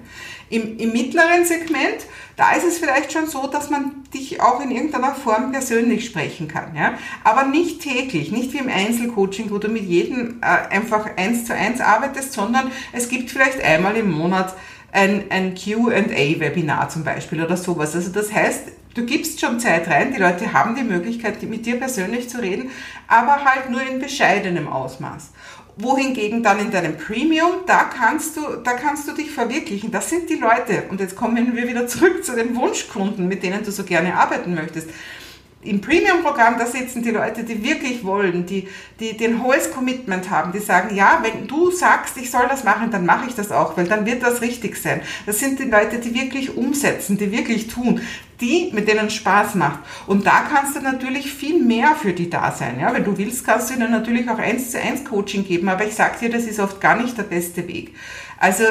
Im, 0.49 0.77
Im 0.77 0.91
mittleren 0.91 1.45
Segment, 1.45 2.05
da 2.37 2.53
ist 2.53 2.65
es 2.65 2.77
vielleicht 2.77 3.11
schon 3.11 3.27
so, 3.27 3.47
dass 3.47 3.69
man 3.69 4.03
dich 4.13 4.41
auch 4.41 4.61
in 4.61 4.71
irgendeiner 4.71 5.13
Form 5.13 5.51
persönlich 5.51 6.05
sprechen 6.05 6.47
kann. 6.47 6.75
Ja? 6.75 6.93
Aber 7.23 7.43
nicht 7.43 7.81
täglich, 7.81 8.31
nicht 8.31 8.53
wie 8.53 8.59
im 8.59 8.69
Einzelcoaching, 8.69 9.51
wo 9.51 9.57
du 9.57 9.67
mit 9.67 9.83
jedem 9.83 10.39
äh, 10.41 10.73
einfach 10.73 11.09
eins 11.17 11.45
zu 11.45 11.53
eins 11.53 11.81
arbeitest, 11.81 12.33
sondern 12.33 12.71
es 12.93 13.09
gibt 13.09 13.29
vielleicht 13.29 13.61
einmal 13.61 13.97
im 13.97 14.09
Monat 14.11 14.55
ein, 14.91 15.25
ein 15.29 15.55
QA-Webinar 15.55 16.89
zum 16.89 17.03
Beispiel 17.03 17.43
oder 17.43 17.57
sowas. 17.57 17.95
Also 17.95 18.11
das 18.11 18.31
heißt, 18.33 18.63
du 18.93 19.05
gibst 19.05 19.39
schon 19.39 19.59
Zeit 19.59 19.87
rein, 19.87 20.13
die 20.13 20.19
Leute 20.19 20.53
haben 20.53 20.75
die 20.75 20.83
Möglichkeit, 20.83 21.41
mit 21.43 21.65
dir 21.65 21.77
persönlich 21.77 22.29
zu 22.29 22.41
reden, 22.41 22.69
aber 23.07 23.45
halt 23.45 23.69
nur 23.69 23.81
in 23.81 23.99
bescheidenem 23.99 24.67
Ausmaß 24.67 25.31
wohingegen 25.77 26.43
dann 26.43 26.59
in 26.59 26.69
deinem 26.69 26.97
Premium, 26.97 27.51
da 27.65 27.85
kannst 27.85 28.37
du, 28.37 28.41
da 28.63 28.73
kannst 28.73 29.07
du 29.07 29.13
dich 29.13 29.31
verwirklichen. 29.31 29.91
Das 29.91 30.09
sind 30.09 30.29
die 30.29 30.35
Leute. 30.35 30.83
Und 30.89 30.99
jetzt 30.99 31.15
kommen 31.15 31.55
wir 31.55 31.67
wieder 31.67 31.87
zurück 31.87 32.23
zu 32.23 32.35
den 32.35 32.55
Wunschkunden, 32.55 33.27
mit 33.27 33.41
denen 33.41 33.63
du 33.63 33.71
so 33.71 33.83
gerne 33.83 34.15
arbeiten 34.15 34.53
möchtest 34.53 34.89
im 35.63 35.79
Premium-Programm, 35.79 36.57
da 36.57 36.65
sitzen 36.65 37.03
die 37.03 37.11
Leute, 37.11 37.43
die 37.43 37.63
wirklich 37.63 38.03
wollen, 38.03 38.45
die, 38.45 38.67
die, 38.99 39.15
die 39.15 39.25
ein 39.25 39.43
hohes 39.43 39.71
Commitment 39.71 40.29
haben, 40.29 40.51
die 40.51 40.59
sagen, 40.59 40.95
ja, 40.95 41.21
wenn 41.21 41.47
du 41.47 41.69
sagst, 41.71 42.17
ich 42.17 42.31
soll 42.31 42.47
das 42.49 42.63
machen, 42.63 42.89
dann 42.89 43.05
mache 43.05 43.27
ich 43.27 43.35
das 43.35 43.51
auch, 43.51 43.77
weil 43.77 43.87
dann 43.87 44.05
wird 44.05 44.23
das 44.23 44.41
richtig 44.41 44.75
sein. 44.75 45.01
Das 45.25 45.39
sind 45.39 45.59
die 45.59 45.69
Leute, 45.69 45.99
die 45.99 46.15
wirklich 46.15 46.57
umsetzen, 46.57 47.17
die 47.17 47.31
wirklich 47.31 47.67
tun, 47.67 48.01
die, 48.39 48.71
mit 48.73 48.87
denen 48.87 49.11
Spaß 49.11 49.53
macht. 49.55 49.79
Und 50.07 50.25
da 50.25 50.45
kannst 50.51 50.75
du 50.75 50.81
natürlich 50.81 51.31
viel 51.31 51.63
mehr 51.63 51.95
für 51.95 52.13
die 52.13 52.29
da 52.29 52.51
sein. 52.51 52.79
Ja? 52.79 52.93
Wenn 52.93 53.03
du 53.03 53.17
willst, 53.17 53.45
kannst 53.45 53.69
du 53.69 53.75
ihnen 53.75 53.91
natürlich 53.91 54.27
auch 54.29 54.39
eins 54.39 54.71
zu 54.71 54.81
eins 54.81 55.05
Coaching 55.05 55.45
geben, 55.45 55.69
aber 55.69 55.85
ich 55.85 55.93
sag 55.93 56.19
dir, 56.19 56.29
das 56.29 56.45
ist 56.45 56.59
oft 56.59 56.81
gar 56.81 56.99
nicht 56.99 57.17
der 57.17 57.23
beste 57.23 57.67
Weg. 57.67 57.95
Also 58.39 58.63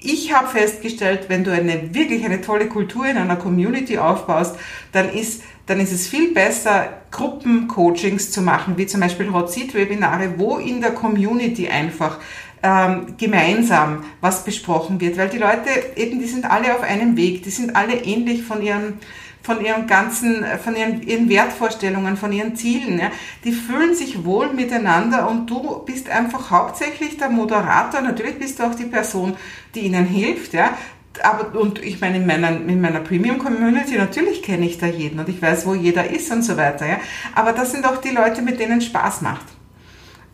ich 0.00 0.32
habe 0.32 0.48
festgestellt, 0.48 1.26
wenn 1.28 1.44
du 1.44 1.52
eine 1.52 1.94
wirklich 1.94 2.24
eine 2.24 2.40
tolle 2.40 2.68
Kultur 2.68 3.06
in 3.06 3.16
einer 3.16 3.36
Community 3.36 3.98
aufbaust, 3.98 4.56
dann 4.92 5.12
ist 5.12 5.42
dann 5.68 5.80
ist 5.80 5.92
es 5.92 6.08
viel 6.08 6.32
besser, 6.32 6.88
Gruppencoachings 7.10 8.32
zu 8.32 8.42
machen, 8.42 8.78
wie 8.78 8.86
zum 8.86 9.00
Beispiel 9.00 9.32
Hot 9.32 9.52
Seat 9.52 9.74
Webinare, 9.74 10.34
wo 10.38 10.56
in 10.56 10.80
der 10.80 10.92
Community 10.92 11.68
einfach 11.68 12.18
ähm, 12.62 13.14
gemeinsam 13.18 14.04
was 14.20 14.44
besprochen 14.44 15.00
wird, 15.00 15.18
weil 15.18 15.28
die 15.28 15.38
Leute 15.38 15.68
eben, 15.94 16.20
die 16.20 16.26
sind 16.26 16.50
alle 16.50 16.74
auf 16.74 16.82
einem 16.82 17.16
Weg, 17.16 17.42
die 17.42 17.50
sind 17.50 17.76
alle 17.76 17.94
ähnlich 17.94 18.42
von 18.42 18.62
ihren 18.62 18.94
von 19.40 19.64
ihren 19.64 19.86
ganzen, 19.86 20.44
von 20.62 20.76
ihren, 20.76 21.00
ihren 21.00 21.30
Wertvorstellungen, 21.30 22.18
von 22.18 22.32
ihren 22.32 22.54
Zielen. 22.54 22.98
Ja. 22.98 23.10
Die 23.44 23.52
fühlen 23.52 23.94
sich 23.94 24.26
wohl 24.26 24.52
miteinander 24.52 25.26
und 25.26 25.48
du 25.48 25.78
bist 25.86 26.10
einfach 26.10 26.50
hauptsächlich 26.50 27.16
der 27.16 27.30
Moderator. 27.30 28.02
Natürlich 28.02 28.38
bist 28.38 28.58
du 28.58 28.64
auch 28.64 28.74
die 28.74 28.84
Person, 28.84 29.36
die 29.74 29.80
ihnen 29.80 30.04
hilft, 30.04 30.52
ja 30.52 30.76
aber, 31.24 31.58
und 31.58 31.82
ich 31.82 32.00
meine, 32.00 32.18
in 32.18 32.26
meiner, 32.26 32.50
in 32.50 32.80
meiner 32.80 33.00
Premium-Community, 33.00 33.96
natürlich 33.96 34.42
kenne 34.42 34.66
ich 34.66 34.78
da 34.78 34.86
jeden 34.86 35.18
und 35.20 35.28
ich 35.28 35.40
weiß, 35.40 35.66
wo 35.66 35.74
jeder 35.74 36.10
ist 36.10 36.30
und 36.30 36.42
so 36.42 36.56
weiter, 36.56 36.86
ja. 36.86 36.98
Aber 37.34 37.52
das 37.52 37.72
sind 37.72 37.86
auch 37.86 37.98
die 37.98 38.10
Leute, 38.10 38.42
mit 38.42 38.60
denen 38.60 38.80
Spaß 38.80 39.22
macht. 39.22 39.46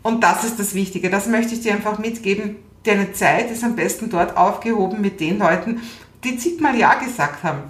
Und 0.05 0.23
das 0.23 0.43
ist 0.43 0.59
das 0.59 0.75
Wichtige. 0.75 1.09
Das 1.09 1.27
möchte 1.27 1.55
ich 1.55 1.61
dir 1.61 1.73
einfach 1.73 1.97
mitgeben. 1.97 2.57
Deine 2.83 3.13
Zeit 3.13 3.49
ist 3.49 3.63
am 3.63 3.75
besten 3.75 4.09
dort 4.09 4.37
aufgehoben 4.37 5.01
mit 5.01 5.19
den 5.19 5.39
Leuten, 5.39 5.81
die 6.23 6.37
zigmal 6.37 6.75
Ja 6.75 6.93
gesagt 6.95 7.43
haben. 7.43 7.63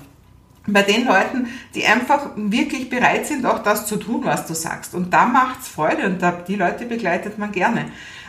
Bei 0.68 0.82
den 0.82 1.06
Leuten, 1.06 1.48
die 1.76 1.86
einfach 1.86 2.32
wirklich 2.36 2.90
bereit 2.90 3.28
sind, 3.28 3.46
auch 3.46 3.60
das 3.64 3.86
zu 3.86 3.98
tun, 3.98 4.22
was 4.26 4.48
du 4.48 4.54
sagst. 4.54 4.96
Und 4.96 5.14
da 5.14 5.26
macht's 5.26 5.68
Freude 5.68 6.08
und 6.08 6.22
da, 6.22 6.32
die 6.32 6.56
Leute 6.56 6.86
begleitet 6.86 7.38
man 7.38 7.52
gerne. 7.52 7.86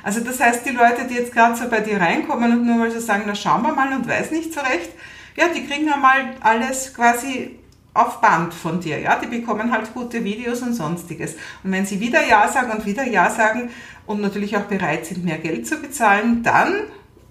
Also 0.07 0.21
das 0.21 0.39
heißt, 0.39 0.65
die 0.65 0.71
Leute, 0.71 1.09
die 1.11 1.15
jetzt 1.15 1.33
gerade 1.33 1.57
so 1.57 1.69
bei 1.69 1.81
dir 1.81 2.01
reinkommen 2.01 2.53
und 2.53 2.65
nur 2.65 2.77
mal 2.77 2.91
so 2.93 3.01
sagen, 3.01 3.25
na 3.27 3.35
schauen 3.35 3.63
wir 3.63 3.73
mal 3.73 3.93
und 3.93 4.07
weiß 4.07 4.31
nicht 4.31 4.55
so 4.55 4.61
recht, 4.61 4.91
ja, 5.35 5.49
die 5.49 5.67
kriegen 5.67 5.89
ja 5.89 5.97
mal 5.97 6.37
alles 6.43 6.95
quasi 6.95 7.59
auf 7.93 8.21
Band 8.21 8.55
von 8.55 8.79
dir, 8.79 9.01
ja, 9.01 9.17
die 9.17 9.27
bekommen 9.27 9.73
halt 9.73 9.93
gute 9.93 10.23
Videos 10.23 10.63
und 10.63 10.75
sonstiges. 10.75 11.35
Und 11.65 11.73
wenn 11.73 11.87
sie 11.87 11.99
wieder 11.99 12.25
Ja 12.25 12.47
sagen 12.47 12.71
und 12.71 12.87
wieder 12.87 13.03
Ja 13.03 13.29
sagen 13.31 13.71
und 14.07 14.21
natürlich 14.21 14.57
auch 14.57 14.67
bereit 14.67 15.07
sind, 15.07 15.25
mehr 15.25 15.39
Geld 15.39 15.67
zu 15.67 15.79
bezahlen, 15.79 16.45
dann 16.45 16.85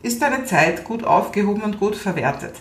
ist 0.04 0.22
deine 0.22 0.44
Zeit 0.44 0.84
gut 0.84 1.06
aufgehoben 1.06 1.62
und 1.62 1.80
gut 1.80 1.96
verwertet. 1.96 2.56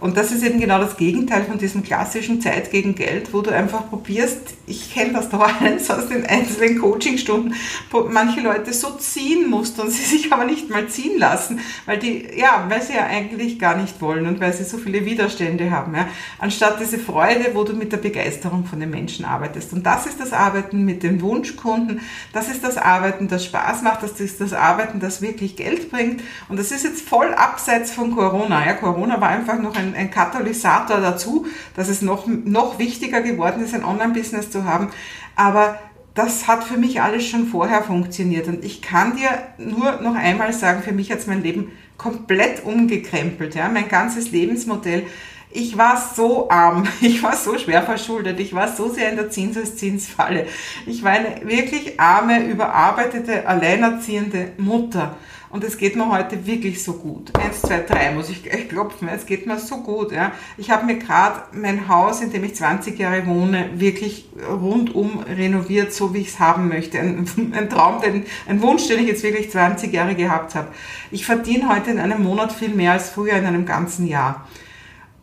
Und 0.00 0.16
das 0.16 0.30
ist 0.30 0.44
eben 0.44 0.60
genau 0.60 0.78
das 0.78 0.96
Gegenteil 0.96 1.44
von 1.44 1.58
diesem 1.58 1.82
klassischen 1.82 2.40
Zeit 2.40 2.70
gegen 2.70 2.94
Geld, 2.94 3.34
wo 3.34 3.42
du 3.42 3.50
einfach 3.50 3.88
probierst, 3.88 4.38
ich 4.66 4.94
kenne 4.94 5.14
das 5.14 5.28
doch 5.28 5.40
alles 5.60 5.90
aus 5.90 6.08
den 6.08 6.24
einzelnen 6.24 6.78
Coachingstunden, 6.78 7.54
wo 7.90 8.08
manche 8.08 8.40
Leute 8.40 8.72
so 8.72 8.90
ziehen 8.92 9.50
musst 9.50 9.80
und 9.80 9.90
sie 9.90 10.04
sich 10.04 10.32
aber 10.32 10.44
nicht 10.44 10.70
mal 10.70 10.86
ziehen 10.86 11.18
lassen, 11.18 11.58
weil 11.86 11.98
die, 11.98 12.28
ja, 12.36 12.64
weil 12.68 12.80
sie 12.80 12.94
ja 12.94 13.06
eigentlich 13.06 13.58
gar 13.58 13.76
nicht 13.76 14.00
wollen 14.00 14.26
und 14.26 14.40
weil 14.40 14.52
sie 14.52 14.64
so 14.64 14.78
viele 14.78 15.04
Widerstände 15.04 15.70
haben, 15.70 15.94
ja. 15.94 16.06
Anstatt 16.38 16.78
diese 16.80 16.98
Freude, 16.98 17.50
wo 17.54 17.64
du 17.64 17.72
mit 17.72 17.90
der 17.90 17.96
Begeisterung 17.96 18.64
von 18.64 18.78
den 18.78 18.90
Menschen 18.90 19.24
arbeitest. 19.24 19.72
Und 19.72 19.84
das 19.84 20.06
ist 20.06 20.20
das 20.20 20.32
Arbeiten 20.32 20.84
mit 20.84 21.02
den 21.02 21.20
Wunschkunden, 21.20 22.00
das 22.32 22.48
ist 22.48 22.62
das 22.62 22.76
Arbeiten, 22.76 23.26
das 23.26 23.44
Spaß 23.44 23.82
macht, 23.82 24.04
das 24.04 24.20
ist 24.20 24.40
das 24.40 24.52
Arbeiten, 24.52 25.00
das 25.00 25.22
wirklich 25.22 25.56
Geld 25.56 25.90
bringt. 25.90 26.22
Und 26.48 26.58
das 26.58 26.70
ist 26.70 26.84
jetzt 26.84 27.00
voll 27.00 27.34
abseits 27.34 27.90
von 27.90 28.14
Corona, 28.14 28.64
ja. 28.64 28.74
Corona 28.74 29.20
war 29.20 29.30
einfach 29.30 29.58
noch 29.58 29.74
ein 29.74 29.87
ein, 29.88 29.94
ein 29.94 30.10
Katalysator 30.10 31.00
dazu, 31.00 31.46
dass 31.74 31.88
es 31.88 32.02
noch, 32.02 32.26
noch 32.26 32.78
wichtiger 32.78 33.20
geworden 33.20 33.62
ist, 33.62 33.74
ein 33.74 33.84
Online-Business 33.84 34.50
zu 34.50 34.64
haben. 34.64 34.90
Aber 35.36 35.78
das 36.14 36.48
hat 36.48 36.64
für 36.64 36.76
mich 36.76 37.00
alles 37.00 37.26
schon 37.26 37.46
vorher 37.46 37.82
funktioniert. 37.82 38.48
Und 38.48 38.64
ich 38.64 38.82
kann 38.82 39.16
dir 39.16 39.30
nur 39.58 40.00
noch 40.00 40.16
einmal 40.16 40.52
sagen, 40.52 40.82
für 40.82 40.92
mich 40.92 41.12
hat 41.12 41.20
es 41.20 41.26
mein 41.26 41.42
Leben 41.42 41.70
komplett 41.96 42.64
umgekrempelt. 42.64 43.54
Ja? 43.54 43.68
Mein 43.68 43.88
ganzes 43.88 44.30
Lebensmodell. 44.32 45.04
Ich 45.50 45.78
war 45.78 45.96
so 45.96 46.50
arm, 46.50 46.86
ich 47.00 47.22
war 47.22 47.34
so 47.34 47.58
schwer 47.58 47.82
verschuldet, 47.82 48.38
ich 48.40 48.54
war 48.54 48.68
so 48.68 48.88
sehr 48.88 49.10
in 49.10 49.16
der 49.16 49.30
Zinseszinsfalle. 49.30 50.46
Ich 50.86 51.02
war 51.02 51.12
eine 51.12 51.40
wirklich 51.44 51.98
arme, 51.98 52.44
überarbeitete, 52.44 53.46
alleinerziehende 53.46 54.52
Mutter. 54.58 55.16
Und 55.50 55.64
es 55.64 55.78
geht 55.78 55.96
mir 55.96 56.10
heute 56.10 56.46
wirklich 56.46 56.84
so 56.84 56.92
gut. 56.92 57.32
Eins, 57.38 57.62
zwei, 57.62 57.80
drei 57.80 58.12
muss 58.12 58.28
ich 58.28 58.42
gleich 58.42 58.68
klopfen. 58.68 59.08
Es 59.08 59.24
geht 59.24 59.46
mir 59.46 59.58
so 59.58 59.78
gut. 59.78 60.12
Ja. 60.12 60.32
Ich 60.58 60.70
habe 60.70 60.84
mir 60.84 60.96
gerade 60.96 61.40
mein 61.52 61.88
Haus, 61.88 62.20
in 62.20 62.30
dem 62.30 62.44
ich 62.44 62.54
20 62.54 62.98
Jahre 62.98 63.26
wohne, 63.26 63.70
wirklich 63.80 64.28
rundum 64.46 65.20
renoviert, 65.20 65.94
so 65.94 66.12
wie 66.12 66.18
ich 66.18 66.28
es 66.28 66.38
haben 66.38 66.68
möchte. 66.68 66.98
Ein, 66.98 67.26
ein 67.56 67.70
Traum, 67.70 68.02
den, 68.02 68.26
ein 68.46 68.60
Wunsch, 68.60 68.88
den 68.88 69.00
ich 69.00 69.06
jetzt 69.06 69.22
wirklich 69.22 69.50
20 69.50 69.90
Jahre 69.90 70.14
gehabt 70.14 70.54
habe. 70.54 70.68
Ich 71.10 71.24
verdiene 71.24 71.70
heute 71.70 71.92
in 71.92 71.98
einem 71.98 72.22
Monat 72.22 72.52
viel 72.52 72.74
mehr 72.74 72.92
als 72.92 73.08
früher 73.08 73.32
in 73.32 73.46
einem 73.46 73.64
ganzen 73.64 74.06
Jahr. 74.06 74.46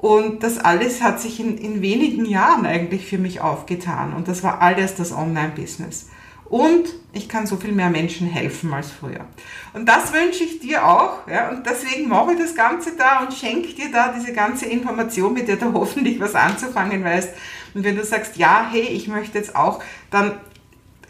Und 0.06 0.44
das 0.44 0.60
alles 0.60 1.02
hat 1.02 1.20
sich 1.20 1.40
in, 1.40 1.58
in 1.58 1.82
wenigen 1.82 2.26
Jahren 2.26 2.68
eigentlich 2.68 3.08
für 3.08 3.18
mich 3.18 3.42
aufgetan. 3.42 4.14
Und 4.14 4.28
das 4.28 4.44
war 4.44 4.62
alles 4.62 4.94
das 4.94 5.12
Online-Business. 5.12 6.10
und 6.48 6.94
ich 7.12 7.28
kann 7.28 7.48
so 7.48 7.56
viel 7.56 7.72
mehr 7.72 7.90
Menschen 7.90 8.28
helfen 8.28 8.72
als 8.72 8.92
früher. 8.92 9.26
Und 9.74 9.90
das 9.90 10.14
wünsche 10.14 10.44
ich 10.44 10.60
dir 10.60 10.86
auch. 10.86 11.28
Ja? 11.28 11.50
Und 11.50 11.66
deswegen 11.66 12.08
mache 12.08 12.34
ich 12.34 12.38
das 12.38 12.54
Ganze 12.54 12.96
da 12.96 13.22
und 13.22 13.34
schenke 13.34 13.74
dir 13.74 13.92
da 13.92 14.14
diese 14.16 14.32
ganze 14.32 14.68
Information, 14.68 15.34
mit 15.34 15.48
der 15.48 15.56
du 15.56 15.74
hoffentlich 15.74 16.20
was 16.20 16.36
anzufangen 16.36 17.04
weißt. 17.04 17.30
Und 17.74 17.84
wenn 17.84 17.96
du 17.96 18.06
sagst, 18.06 18.38
ja, 18.38 18.68
hey, 18.72 18.84
ich 18.84 19.08
möchte 19.08 19.40
jetzt 19.40 19.56
auch, 19.56 19.82
dann 20.12 20.34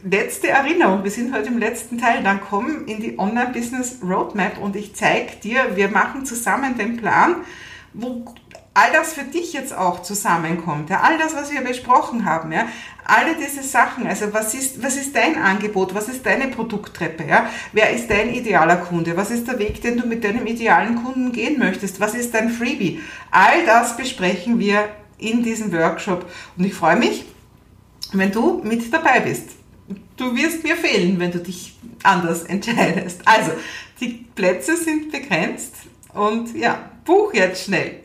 letzte 0.10 0.48
Erinnerung, 0.48 1.04
wir 1.04 1.12
sind 1.12 1.36
heute 1.36 1.50
im 1.50 1.58
letzten 1.58 1.98
Teil, 1.98 2.24
dann 2.24 2.40
komm 2.40 2.86
in 2.86 3.02
die 3.02 3.20
Online 3.20 3.52
Business 3.52 4.00
Roadmap 4.02 4.58
und 4.58 4.78
ich 4.78 4.96
zeige 4.96 5.36
dir, 5.44 5.76
wir 5.76 5.90
machen 5.90 6.26
zusammen 6.26 6.78
den 6.78 6.96
Plan, 6.96 7.36
wo 7.94 8.24
all 8.76 8.92
das 8.92 9.14
für 9.14 9.24
dich 9.24 9.54
jetzt 9.54 9.76
auch 9.76 10.02
zusammenkommt, 10.02 10.90
ja, 10.90 11.00
all 11.02 11.18
das, 11.18 11.34
was 11.34 11.52
wir 11.52 11.62
besprochen 11.62 12.26
haben, 12.26 12.52
ja, 12.52 12.68
alle 13.06 13.36
diese 13.36 13.64
Sachen, 13.64 14.06
also 14.06 14.34
was 14.34 14.54
ist, 14.54 14.84
was 14.84 14.98
ist 14.98 15.16
dein 15.16 15.38
Angebot, 15.38 15.96
was 15.96 16.10
ist 16.10 16.26
deine 16.26 16.50
Produkttreppe, 16.50 17.24
ja, 17.24 17.50
wer 17.72 17.92
ist 17.92 18.10
dein 18.10 18.34
idealer 18.34 18.76
Kunde, 18.76 19.16
was 19.16 19.32
ist 19.32 19.48
der 19.48 19.60
Weg, 19.60 19.82
den 19.82 19.98
du 19.98 20.06
mit 20.06 20.24
deinem 20.26 20.46
idealen 20.46 21.02
Kunden 21.04 21.32
gehen 21.32 21.58
möchtest, 21.58 22.02
was 22.02 22.16
ist 22.16 22.34
dein 22.34 22.50
Freebie, 22.50 23.00
all 23.32 23.66
das 23.66 23.96
besprechen 23.96 24.60
wir 24.60 24.90
in 25.18 25.42
diesem 25.42 25.72
Workshop. 25.72 26.30
Und 26.58 26.66
ich 26.66 26.74
freue 26.74 26.98
mich, 26.98 27.26
wenn 28.12 28.32
du 28.32 28.62
mit 28.64 28.94
dabei 28.94 29.22
bist. 29.22 29.52
Du 30.18 30.36
wirst 30.36 30.64
mir 30.64 30.76
fehlen, 30.76 31.18
wenn 31.20 31.32
du 31.32 31.40
dich 31.40 31.78
anders 32.04 32.44
entscheidest. 32.48 33.22
Also, 33.26 33.52
die 34.02 34.26
Plätze 34.36 34.76
sind 34.76 35.12
begrenzt 35.12 35.76
und 36.14 36.54
ja, 36.56 36.90
buch 37.06 37.34
jetzt 37.34 37.66
schnell. 37.66 38.02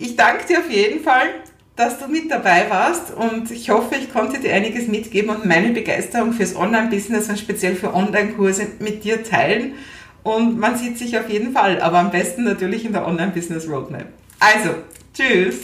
Ich 0.00 0.14
danke 0.14 0.46
dir 0.46 0.60
auf 0.60 0.70
jeden 0.70 1.02
Fall, 1.02 1.26
dass 1.74 1.98
du 1.98 2.06
mit 2.06 2.30
dabei 2.30 2.70
warst 2.70 3.12
und 3.12 3.50
ich 3.50 3.68
hoffe, 3.68 3.96
ich 3.96 4.12
konnte 4.12 4.38
dir 4.38 4.54
einiges 4.54 4.86
mitgeben 4.86 5.30
und 5.30 5.44
meine 5.44 5.70
Begeisterung 5.70 6.32
fürs 6.32 6.54
Online-Business 6.54 7.28
und 7.28 7.36
speziell 7.36 7.74
für 7.74 7.92
Online-Kurse 7.92 8.68
mit 8.78 9.02
dir 9.02 9.24
teilen. 9.24 9.74
Und 10.22 10.56
man 10.56 10.76
sieht 10.76 10.98
sich 10.98 11.18
auf 11.18 11.28
jeden 11.28 11.52
Fall, 11.52 11.80
aber 11.80 11.98
am 11.98 12.12
besten 12.12 12.44
natürlich 12.44 12.84
in 12.84 12.92
der 12.92 13.08
Online-Business 13.08 13.68
Roadmap. 13.68 14.06
Also, 14.38 14.70
tschüss! 15.12 15.62